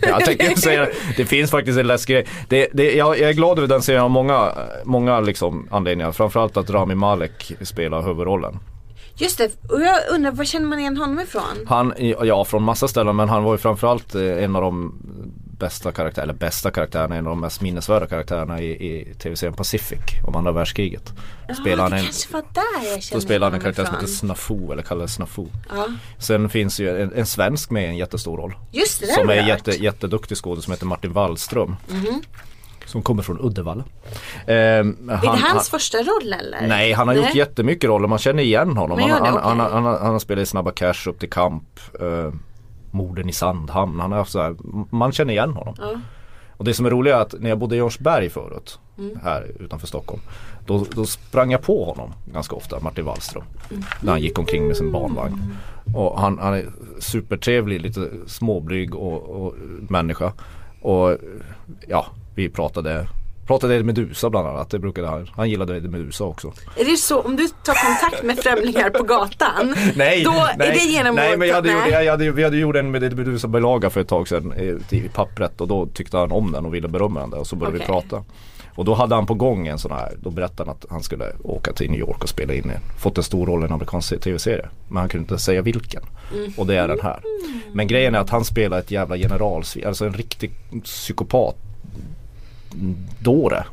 [0.02, 1.24] jag tänkte säga det.
[1.24, 2.26] Finns faktiskt en läskig grej.
[2.48, 4.52] Det, det, jag, jag är glad över den serien av många,
[4.84, 6.12] många liksom anledningar.
[6.12, 8.58] Framförallt att Rami Malek spelar huvudrollen.
[9.16, 11.66] Just det, och jag undrar var känner man igen honom ifrån?
[11.66, 14.94] Han, ja från massa ställen men han var ju framförallt eh, en av de
[15.60, 20.00] bästa karaktärerna, eller bästa karaktärerna, en av de mest minnesvärda karaktärerna i, i tv-serien Pacific
[20.26, 21.12] om andra världskriget.
[21.60, 22.04] Spelar Ja, han en,
[23.12, 24.06] då spelar han en karaktär som heter.
[24.06, 25.46] Snafu eller kallades Snafu.
[25.68, 25.86] Ja.
[26.18, 28.54] Sen finns ju en, en svensk med i en jättestor roll.
[28.72, 31.76] Just det, Som är jätte, jätteduktig skådespelare som heter Martin Wallström.
[32.86, 33.84] Som kommer från Uddevalla.
[34.46, 36.66] Ehm, Är det hans första roll eller?
[36.68, 37.36] Nej, han har gjort Nej.
[37.36, 38.08] jättemycket roller.
[38.08, 38.98] Man känner igen honom.
[38.98, 39.40] Han, det, han, okej.
[39.42, 42.32] han, han, han, han har spelat i Snabba Cash, Upp till kamp, uh,
[42.90, 44.00] Morden i Sandhamn.
[44.00, 44.56] Han har haft så här,
[44.90, 45.74] man känner igen honom.
[45.78, 45.92] Ja.
[46.56, 49.18] Och det som är roligt är att när jag bodde i Jorsberg förut, Mm.
[49.24, 50.22] här utanför Stockholm.
[50.66, 53.44] Då, då sprang jag på honom ganska ofta, Martin Wallström.
[53.70, 53.82] Mm.
[54.02, 55.54] När han gick omkring med sin barnvagn.
[55.94, 56.66] Och han, han är
[56.98, 59.54] supertrevlig, lite småblyg och, och
[59.88, 60.32] människa.
[60.82, 61.16] Och
[61.88, 63.08] ja, vi pratade
[63.50, 65.30] Pratade Medusa bland annat, det brukade han.
[65.36, 66.52] Han gillade Medusa också.
[66.76, 70.72] Är det så, om du tar kontakt med främlingar på gatan, Nej, då nej, är
[70.72, 72.04] det genom Nej att- men jag hade, gjort, nej.
[72.04, 74.52] jag hade, vi hade gjort en med Medusa-bilaga för ett tag sedan
[74.90, 77.46] i, i pappret och då tyckte han om den och ville berömma den där och
[77.46, 77.92] så började vi Okej.
[78.08, 78.24] prata.
[78.74, 81.24] Och då hade han på gång en sån här, då berättade han att han skulle
[81.44, 84.20] åka till New York och spela in, en- fått en stor roll i en amerikansk
[84.20, 84.68] tv-serie.
[84.88, 86.02] Men han kunde inte säga vilken.
[86.34, 86.52] Mm.
[86.56, 87.20] Och det är den här.
[87.72, 90.50] Men grejen är att han spelar ett jävla generalsvin, alltså en riktig
[90.84, 91.56] psykopat
[93.18, 93.64] dåre.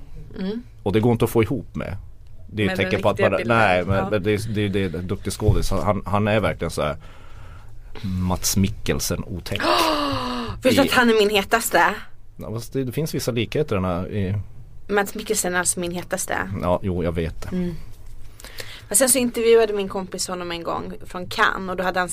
[0.84, 1.98] Och det går inte att få ihop med.
[2.48, 2.86] Det är ett Mm.
[2.86, 3.58] Tecken på att bara, bilden.
[3.58, 4.20] nej men Ja.
[4.20, 5.72] det, det, det är en duktig skådis.
[5.72, 6.96] Han, han är verkligen så här
[8.02, 9.62] Mats Mikkelsen otäck.
[10.62, 11.82] Du i- att han är min hetaste?
[12.38, 14.36] Ja, det, det finns vissa likheter den här i,
[14.88, 16.38] Mats Mikkelsen är alltså min hetaste.
[16.62, 17.56] Ja, jo jag vet det.
[17.56, 17.76] Mm.
[18.88, 22.10] Men sen så intervjuade min kompis honom en gång från Cannes och då hade han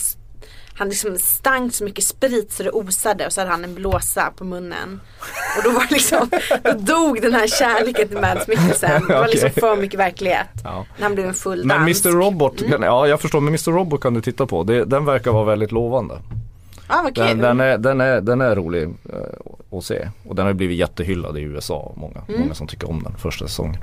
[0.76, 4.32] han liksom stank så mycket sprit så det osade och så hade han en blåsa
[4.36, 5.01] på munnen.
[5.57, 6.30] Och då var liksom,
[6.62, 9.07] då dog den här kärleken till Mads Mikkelsen.
[9.09, 10.49] Det var liksom för mycket verklighet.
[10.64, 10.86] Ja.
[10.97, 12.07] När han blev en full Men dans.
[12.07, 14.64] Mr Robot, kan, ja jag förstår, men Mr Robot kan du titta på.
[14.64, 16.18] Det, den verkar vara väldigt lovande.
[16.88, 17.26] Ja vad kul.
[17.26, 18.82] Den, den, är, den, är, den är rolig.
[18.82, 20.09] Eh, att se.
[20.28, 21.92] Och den har blivit jättehyllad i USA.
[21.97, 23.76] Många, många som tycker om den första säsongen.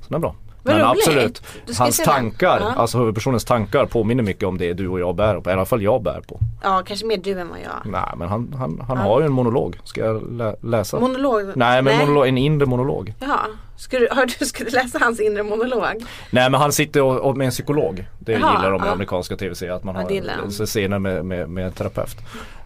[0.00, 0.34] Så den är bra.
[0.62, 0.98] Vad Men roligt.
[1.06, 1.42] absolut,
[1.78, 2.72] hans tankar, Ja.
[2.76, 5.50] alltså huvudpersonens tankar påminner mycket om det du och jag bär på.
[5.50, 6.40] I alla fall jag bär på.
[6.62, 7.92] Ja, kanske mer du än vad jag.
[7.92, 9.78] Nej men han, han, han har ju en monolog.
[9.84, 11.00] Ska jag lä- läsa?
[11.00, 11.52] Monolog?
[11.56, 13.14] Nej men Monolog, en inre monolog.
[13.18, 13.38] Jaha.
[13.76, 15.84] Ska du, har du, ska du läsa hans inre monolog?
[16.30, 18.04] Nej men han sitter och, och med en psykolog.
[18.18, 18.92] Det Jaha, gillar de i ja.
[18.92, 20.00] amerikanska tv-serier att man Ja,
[20.42, 22.16] har så scener med, med, med en terapeut.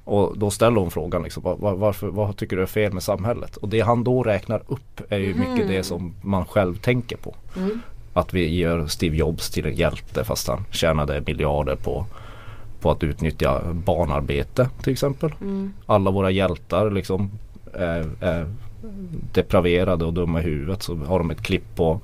[0.05, 3.03] Och då ställer hon frågan liksom, var, var, varför, vad tycker du är fel med
[3.03, 3.57] samhället?
[3.57, 7.35] Och det han då räknar upp är ju mycket det som man själv tänker på.
[8.13, 12.07] Att vi gör Steve Jobs till en hjälte fast han tjänade miljarder på
[12.81, 15.33] på att utnyttja barnarbete till exempel.
[15.87, 17.31] Alla våra hjältar liksom
[17.73, 18.47] är, är
[19.33, 22.01] depraverade och dumma i huvudet så har de ett klipp på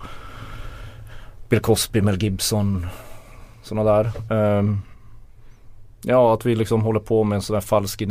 [1.48, 2.86] Bill Cosby, Mel Gibson
[3.62, 4.12] sådana där.
[4.30, 4.80] Ehm,
[6.02, 8.02] ja att vi liksom håller på med en sån där falsk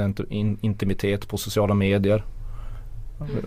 [0.62, 2.24] intimitet på sociala medier.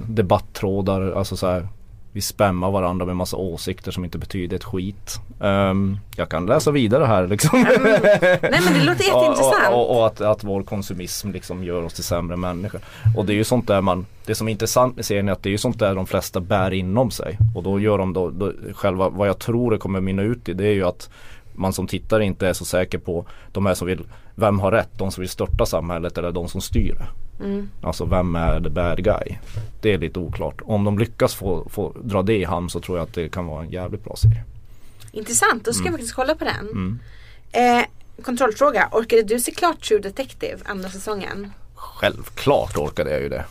[0.09, 1.68] Debatttrådar, alltså så här
[2.14, 5.20] vi spämmar varandra med massa åsikter som inte betyder ett skit.
[5.40, 7.62] Ehm, jag kan läsa vidare här liksom.
[7.62, 9.68] Nej men det låter jätteintressant.
[9.70, 12.80] Och, och, och att, att vår konsumism liksom gör oss till sämre människor.
[13.16, 15.43] Och det är ju sånt där man, det som är intressant med serien är att
[15.43, 17.38] det är ju sånt där de flesta bär inom sig.
[17.55, 20.53] Och då gör de då, då själva, vad jag tror det kommer mynna ut i
[20.53, 21.11] det är ju att
[21.55, 24.00] man som tittare inte är så säker på de här som vill,
[24.34, 24.88] vem har rätt?
[24.98, 27.07] De som vill störta samhället eller de som styr det.
[27.82, 29.36] Alltså vem är the bad guy?
[29.80, 30.61] Det är lite oklart.
[30.64, 33.46] Om de lyckas få, få dra det i hamn så tror jag att det kan
[33.46, 34.44] vara en jävligt bra serie.
[35.12, 35.92] Intressant, då ska Mm.
[35.92, 36.98] jag faktiskt kolla på den.
[37.53, 37.84] Eh,
[38.24, 41.53] kontrollfråga, orkade du se klart True Detective andra säsongen?
[41.74, 43.44] Självklart orkade jag ju det.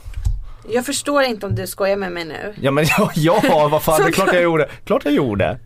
[0.69, 2.53] Jag förstår inte om du skojar med mig nu.
[2.61, 4.69] Ja men ja, ja vad fan det är klart jag gjorde.
[4.85, 5.59] Klart jag gjorde.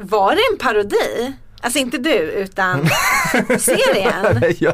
[0.00, 1.32] Var det en parodi?
[1.62, 2.86] Alltså inte du utan
[3.58, 4.54] serien?
[4.58, 4.72] Ja,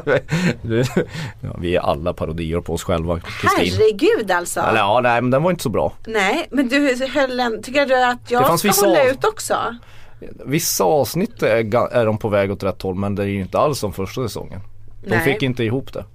[1.41, 3.73] ja, vi är alla parodier på oss själva Kristin.
[3.73, 4.59] Herregud alltså.
[4.59, 5.93] Eller ja, nej men den var inte så bra.
[6.07, 9.75] Nej men du höll en, tycker du att jag ska vissa hålla ut också?
[10.45, 13.59] Vissa avsnitt är, är de på väg åt rätt håll men det är ju inte
[13.59, 14.59] alls som första säsongen.
[15.03, 15.33] De Nej.
[15.33, 16.05] fick inte ihop det.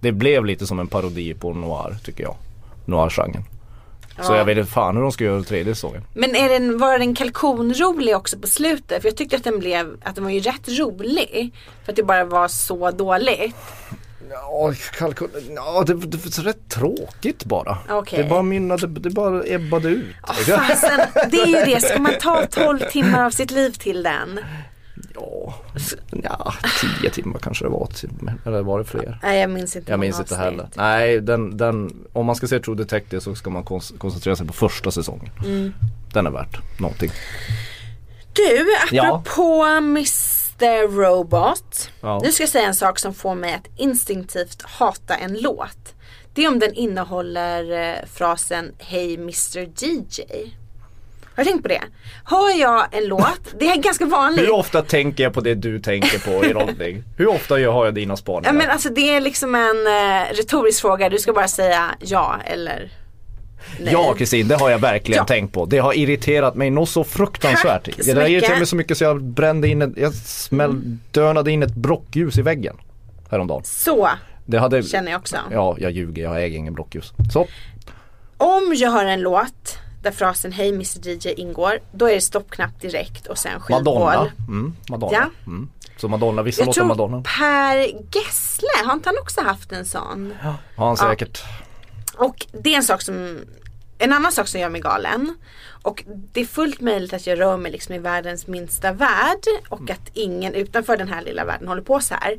[0.00, 2.34] Det blev lite som en parodi på noir tycker jag.
[2.84, 3.44] Noir-genren.
[4.22, 4.36] Så Ja.
[4.38, 6.02] jag vet inte fan hur de ska göra tredje säsongen.
[6.14, 9.02] Men är den, var den kalkonrolig också på slutet?
[9.02, 11.54] För jag tyckte att den blev, att den var ju rätt rolig.
[11.84, 13.54] För att det bara var så dåligt.
[14.30, 17.78] Ja, kalkon, ja det, det var så rätt tråkigt bara.
[17.90, 18.22] Okej.
[18.22, 20.14] Det bara mynnade, det bara ebbade ut.
[20.26, 21.00] Fasen,
[21.30, 21.80] det är ju det.
[21.80, 24.40] Ska man ta 12 timmar av sitt liv till den?
[25.14, 25.54] Ja,
[26.22, 26.54] ja,
[27.00, 27.86] tio timmar kanske det var.
[27.86, 28.10] till-
[28.46, 29.18] Eller var det fler?
[29.22, 30.68] Nej jag minns inte Jag minns inte heller.
[30.74, 33.64] Nej, den, den, om man ska se True Detective så ska man
[33.98, 35.30] koncentrera sig på första säsongen.
[35.44, 35.74] Mm.
[36.12, 37.10] Den är värt någonting.
[38.32, 39.14] Du, Ja.
[39.16, 41.90] apropå Mr Robot.
[42.00, 42.20] Ja.
[42.24, 45.94] Nu ska jag säga en sak som får mig att instinktivt hata en låt.
[46.34, 50.22] Det är om den innehåller eh, frasen Hey Mr DJ.
[51.36, 51.82] Har du tänkt på det?
[52.24, 54.44] Hör jag en låt, det är ganska vanligt.
[54.44, 57.02] Hur ofta tänker jag på det du tänker på i rollning?
[57.16, 58.52] Hur ofta har jag dina Ja, spaningar?
[58.52, 61.08] men alltså det är liksom en eh, retorisk fråga.
[61.08, 62.92] Du ska bara säga ja eller
[63.80, 63.92] nej.
[63.92, 65.24] Ja Kristin, det har jag verkligen Ja.
[65.24, 65.66] tänkt på.
[65.66, 67.84] Det har irriterat mig något så fruktansvärt.
[67.84, 68.58] Tack det så irriterade mycket.
[68.58, 72.42] mig så mycket så jag brände in ett, jag smäll, dönade in ett blockljus i
[72.42, 72.76] väggen
[73.30, 73.62] häromdagen.
[73.64, 74.08] Så
[74.46, 75.36] Det hade, känner jag också.
[75.50, 77.12] Ja, jag ljuger, jag äger ingen blockljus.
[77.32, 77.46] Så,
[78.36, 82.80] Om jag hör en låt där frasen Hey Mr DJ ingår, då är det stoppknapp
[82.80, 83.84] direkt och sen skivhål.
[83.84, 84.30] Madonna.
[84.48, 85.12] Mm, Madonna.
[85.12, 85.30] Ja.
[85.46, 85.68] Mm.
[85.96, 87.22] Så Madonna, vissa Jag låtar tror Madonna.
[87.38, 87.76] Per
[88.16, 90.34] Gessle, har inte han också haft en sån?
[90.76, 91.42] Har han säkert.
[92.16, 93.38] Och det är en sak som
[93.98, 95.36] en annan sak som gör mig galen.
[95.82, 99.90] Och det är fullt möjligt att jag rör mig liksom i världens minsta värld och
[99.90, 102.38] att ingen utanför den här lilla världen håller på så här.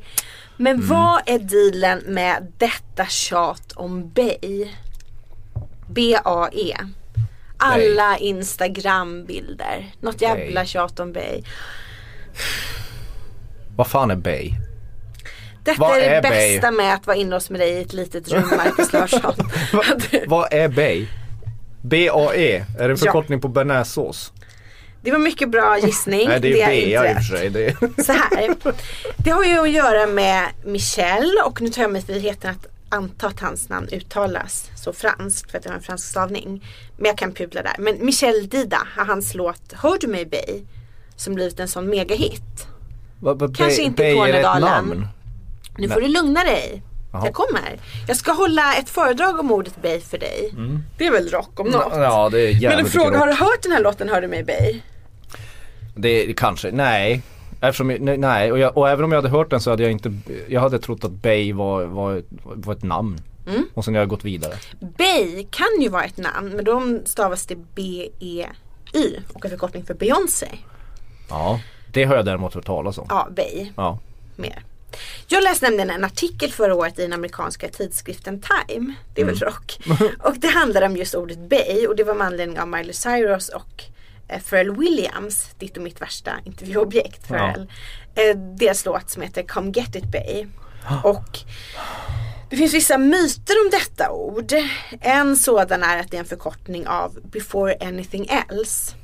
[0.57, 0.87] Men Mm.
[0.87, 4.69] vad är dealen med detta tjat om Bay?
[5.87, 6.77] B-A-E.
[7.61, 9.91] Alla Instagram-bilder.
[10.01, 10.65] Något jävla Bay.
[10.67, 11.43] tjat om Bay.
[13.75, 14.51] Vad fan är Bay?
[15.63, 16.31] Detta Vad är det är Bay?
[16.55, 19.33] bästa med att vara hos med dig i ett litet rum, Marcus Larsson.
[19.73, 21.07] Att- Vad är Bay?
[21.83, 24.31] B-A-E, är det en förkortning på bearnaisesås?
[25.03, 26.27] Det var mycket bra gissning.
[26.29, 27.49] Nej det är är bea i och för sig.
[27.49, 27.75] Det.
[28.05, 28.55] Så här.
[29.17, 33.27] Det har ju att göra med Michel och nu tar jag mig friheten att anta
[33.27, 36.65] att hans namn uttalas så franskt för att det har en fransk stavning.
[36.97, 37.75] Men jag kan pudla där.
[37.79, 40.63] Men Michel Dida har hans låt Hör du mig Bay
[41.15, 42.67] som blivit en sån megahit.
[43.19, 45.07] Va- va- Kanske inte i Tornedalen.
[45.77, 46.83] Nu får du lugna dig.
[47.13, 47.25] Jaha.
[47.25, 47.79] Jag kommer.
[48.07, 50.53] Jag ska hålla ett föredrag om ordet Bay för dig.
[50.97, 51.93] Det är väl rock om något.
[51.93, 52.03] Mm.
[52.03, 54.43] Ja det är Men en fråga, har du hört den här låten Hör du mig
[54.43, 54.81] Bay?
[55.95, 57.21] Det är kanske, nej.
[57.61, 58.51] Eftersom, nej, nej.
[58.51, 60.13] Och, jag, och även om jag hade hört den så hade jag inte,
[60.47, 63.21] jag hade trott att Bay var, var, var ett namn.
[63.73, 64.53] Och sen har jag gått vidare.
[64.79, 69.93] Bey kan ju vara ett namn men de stavas det B-E-Y och är förkortning för
[69.93, 70.47] Beyoncé.
[71.29, 71.59] Ja,
[71.91, 73.05] det har jag däremot hört talas om.
[73.09, 73.69] Ja, Bey.
[73.75, 73.99] Ja.
[74.35, 74.63] mer.
[75.27, 78.93] Jag läste nämligen en artikel förra året i den amerikanska tidskriften Time.
[79.13, 79.79] Det är väl rock.
[80.19, 83.49] Och det handlar om just ordet Bay och det var med anledning av Miley Cyrus
[83.49, 83.83] och
[84.39, 87.71] Pharrell Williams, ditt och mitt värsta intervjuobjekt Pharrell.
[88.15, 90.45] Eh, deras låt som heter Come Get It Bay.
[91.03, 91.39] Och
[92.49, 94.53] det finns vissa myter om detta ord.
[95.01, 98.95] En sådan är att det är en förkortning av Before Anything Else.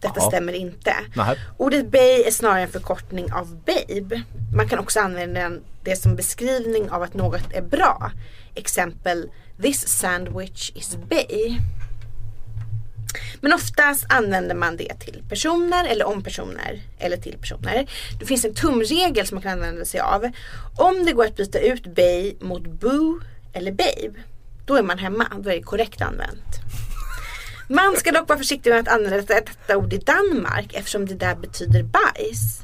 [0.00, 0.30] Detta Jaha.
[0.30, 0.94] stämmer inte.
[1.16, 1.36] Nähä.
[1.56, 4.22] Ordet bay är snarare en förkortning av babe.
[4.56, 5.52] Man kan också använda
[5.84, 8.10] det som beskrivning av att något är bra.
[8.54, 9.30] Exempel
[9.62, 11.58] This sandwich is bay.
[13.40, 17.86] Men oftast använder man det till personer eller om personer eller till personer.
[18.20, 20.30] Det finns en tumregel som man kan använda sig av.
[20.76, 23.20] Om det går att byta ut bay mot boo
[23.52, 24.20] eller babe,
[24.66, 25.26] då är man hemma.
[25.38, 26.58] Då är det korrekt använt.
[27.68, 31.14] Man ska dock vara försiktig med att använda detta, detta ord i Danmark eftersom det
[31.14, 32.60] där betyder bajs.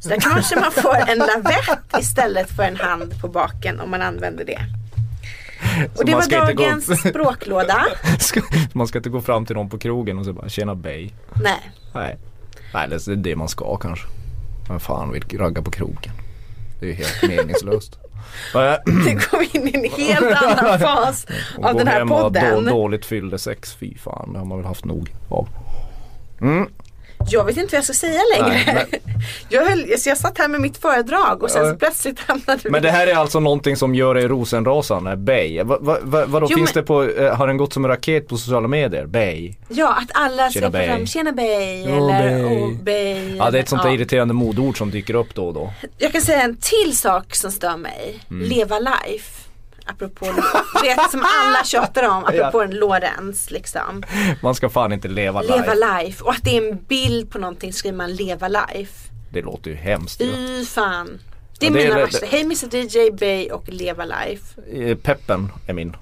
[0.00, 4.02] Så där kanske man får en lavett istället för en hand på baken om man
[4.02, 4.60] använder det.
[5.96, 7.86] Och det var gå dagens språklåda.
[8.72, 11.10] Man ska inte gå fram till någon på krogen och så bara tjena bay.
[11.42, 11.70] Nej.
[11.94, 12.16] Nej.
[12.74, 14.06] Nej det är det man ska kanske.
[14.68, 16.12] Men fan vill ragga på krogen.
[16.80, 17.98] Det är ju helt meningslöst.
[18.86, 21.26] Nu går vi in i en helt annan fas
[21.62, 22.64] av den här podden.
[22.64, 25.48] Då, dåligt fyllde sex, fy fan det har man väl haft nog av.
[27.28, 28.62] Jag vet inte vad jag ska säga längre.
[28.66, 28.86] Nej,
[29.48, 31.74] jag, höll, så jag satt här med mitt föredrag och sen Ja.
[31.78, 35.62] plötsligt hamnade vi Men det här är alltså någonting som gör dig rosenrasande, bay.
[35.62, 37.90] Va, va, va, vadå Jo, finns men- det på, eh, har den gått som en
[37.90, 39.06] raket på sociala medier?
[39.06, 39.54] Bay.
[39.68, 40.86] Ja, att alla få Bay.
[40.88, 42.44] fram Tjena Bay Ja, eller Bay.
[42.62, 43.36] oh, Bay.
[43.36, 43.94] Ja det är ett sånt där Ja.
[43.94, 45.72] irriterande modord som dyker upp då och då.
[45.98, 48.20] Jag kan säga en till sak som stör mig.
[48.30, 48.48] Mm.
[48.48, 49.49] Leva life.
[49.90, 50.26] Apropå,
[50.82, 54.02] vet som alla tjatar om, apropå en Lorenz liksom.
[54.42, 55.56] Man ska fan inte leva life.
[55.56, 56.24] Leva life.
[56.24, 59.10] Och att det är en bild på någonting skriver man leva life.
[59.30, 60.18] Det låter ju hemskt.
[60.20, 61.18] Fy fan.
[61.58, 62.26] Det är Ja, det är mina det- värsta.
[62.26, 64.60] Hej Mr DJ Bay och leva life.
[64.72, 65.96] Eh, Peppen är min.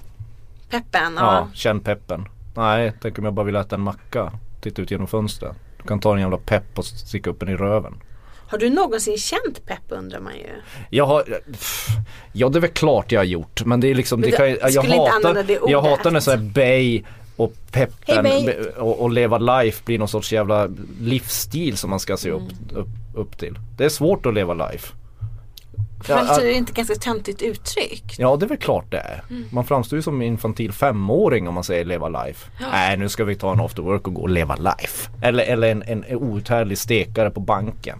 [0.71, 1.49] Peppen, Ja, ja.
[1.55, 2.29] känn peppen.
[2.55, 4.33] Nej, tänk om jag bara vill äta en macka.
[4.61, 5.57] Titta ut genom fönstret.
[5.83, 7.95] Du kan ta en jävla pepp och sticka upp den i röven.
[8.49, 10.47] Har du någonsin känt pepp undrar man ju.
[10.91, 11.23] Jag har,
[11.53, 11.87] pff,
[12.33, 14.71] ja det är väl klart jag har gjort men det är liksom, det kan, jag,
[14.71, 17.03] jag hatar, jag hatar när såhär bay
[17.37, 18.55] och peppen Hej, Bay.
[18.77, 20.69] och, och leva life blir någon sorts jävla
[21.01, 22.83] livsstil som man ska se upp, Mm.
[22.83, 23.59] upp, upp till.
[23.77, 24.93] Det är svårt att leva life.
[26.09, 26.39] Ja, ja.
[26.41, 28.15] det inte ganska töntigt uttryck.
[28.19, 29.23] Ja det är väl klart det är.
[29.31, 29.45] Mm.
[29.53, 32.51] Man framstår ju som en infantil femåring om man säger leva life.
[32.73, 35.11] Nej nu ska vi ta en after work och gå och leva life.
[35.23, 37.99] Eller, eller en, en outhärdlig stekare på banken.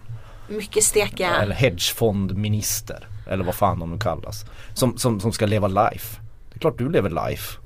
[0.49, 1.35] Mycket steka.
[1.35, 3.07] Eller hedgefondminister.
[3.29, 4.45] Eller vad fan de nu kallas.
[4.73, 6.21] Som, som, som ska leva life.
[6.49, 7.59] Det är klart du lever life.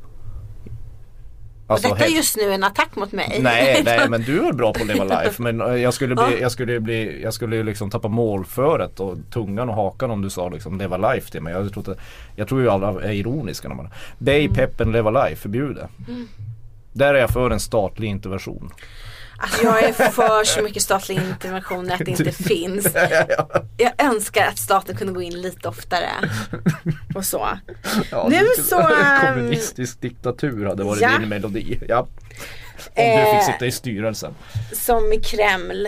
[1.67, 3.39] Alltså, detta är just nu en attack mot mig.
[3.41, 6.41] Nej, nej men du är bra på att leva life men eh, jag skulle bli,
[6.41, 10.29] jag skulle bli, jag skulle ju liksom tappa målföret och tungan och hakan om du
[10.29, 11.53] sa liksom leva life till mig.
[11.53, 11.97] Jag tror, att,
[12.35, 14.53] jag tror ju alla är ironiska när man Bay, Mm.
[14.53, 15.89] peppen, leva life, förbjudet.
[16.93, 18.71] Där är jag för en statlig intervention.
[19.43, 22.87] Alltså jag är för så mycket statliga interventioner att det inte finns.
[23.77, 26.09] Jag önskar att staten kunde gå in lite oftare.
[27.15, 27.49] Och så.
[28.11, 31.17] Ja, Nu så, ehm, Kommunistisk diktatur hade varit ja.
[31.19, 31.79] din melodi.
[31.87, 31.99] Ja.
[31.99, 32.07] Om
[32.95, 33.35] du Eh.
[33.35, 34.33] fick sitta i styrelsen.
[34.73, 35.87] Som i Kreml.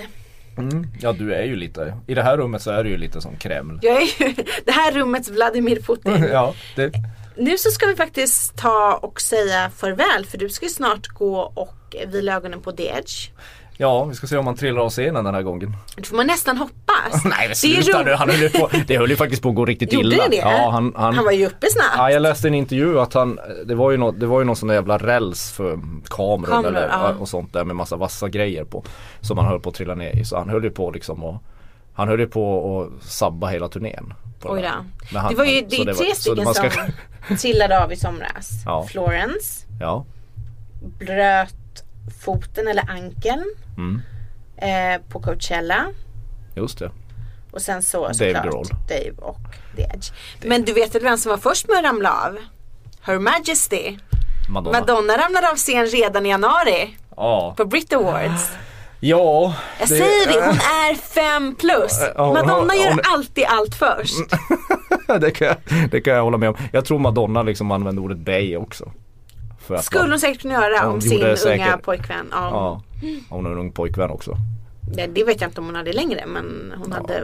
[1.00, 3.36] Ja du är ju lite, i det här rummet så är du ju lite som
[3.38, 3.80] Kreml.
[3.82, 4.36] Jag är ju
[4.66, 6.28] det här rummets Vladimir Putin.
[6.32, 6.92] Ja, det,
[7.38, 11.40] Nu så ska vi faktiskt ta och säga farväl för du ska ju snart gå
[11.40, 13.30] och vila ögonen på The Edge.
[13.78, 15.76] ja, vi ska se om han trillar av scenen den här gången.
[15.96, 17.26] Det får man nästan hoppas.
[17.26, 19.66] Nej men sluta nu, han höll ju på, det höll ju faktiskt på att gå
[19.66, 20.24] riktigt Gjorde illa.
[20.24, 20.36] det det?
[20.36, 21.94] Ja, han, han, Han var ju uppe snabbt.
[21.98, 24.56] Ja, jag läste en intervju att han, det var ju något, det var ju någon
[24.56, 25.80] sån där jävla räls för
[26.10, 27.14] kameror, Kameror, eller, ja.
[27.20, 28.84] och sånt där med massa vassa grejer på.
[29.22, 30.26] Som han höll på att trilla ner i.
[30.26, 31.44] Så han höll ju på liksom och
[31.94, 34.14] Han höll ju på att sabba hela turnén.
[34.46, 34.84] På Oj det där.
[35.12, 36.70] Men han- Det var ju det är var- tre så stycken ska-
[37.28, 38.50] som trillade av i somras.
[38.66, 38.88] Ja.
[38.88, 40.06] Florence Ja,
[41.00, 41.84] bröt
[42.24, 43.46] foten eller ankeln
[43.78, 44.02] Mm.
[44.58, 45.86] eh, på Coachella.
[46.56, 46.92] just det.
[47.52, 48.66] Och sen så Dave såklart Grohl.
[48.90, 49.40] Dave och
[49.76, 50.12] The Edge.
[50.44, 52.38] Men du vet väl vem som var först med att ramla av?
[53.02, 53.98] Her Majesty.
[54.50, 54.80] Madonna.
[54.80, 57.54] Madonna ramlade av scen redan i januari Ja.
[57.58, 58.52] på Brit Awards.
[59.00, 59.54] Ja.
[59.80, 60.56] Jag säger det, hon
[60.90, 62.00] är fem plus.
[62.16, 64.16] Ja, Madonna gör alltid allt först.
[65.22, 65.58] det, kan jag,
[65.92, 66.56] det kan jag hålla med om.
[66.74, 68.92] Jag tror Madonna liksom använde ordet bay också.
[69.68, 71.82] För att Skulle man- hon säkert kunna göra om sin gjorde unga säkert.
[71.82, 72.28] pojkvän.
[72.32, 72.50] Ja.
[72.52, 72.82] Ja,
[73.30, 74.38] hon har en ung pojkvän också.
[74.96, 77.24] det, det vet jag inte om hon hade längre men hon hade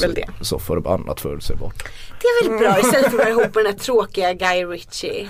[0.00, 0.28] väl det.
[0.40, 1.84] Så förbannat förutsägbart.
[2.20, 5.28] Det är väl bra istället för att vara ihop med den här tråkiga Guy Ritchie.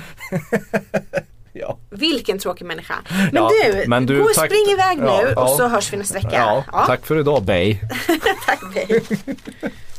[1.52, 1.78] Ja.
[1.90, 2.94] Vilken tråkig människa.
[3.08, 5.92] Men, Ja, du, men du, gå och tack- spring iväg nu Ja, och så hörs
[5.92, 6.64] vi nästa vecka.
[6.86, 7.76] Tack för idag Bay.
[8.46, 9.00] tack babe.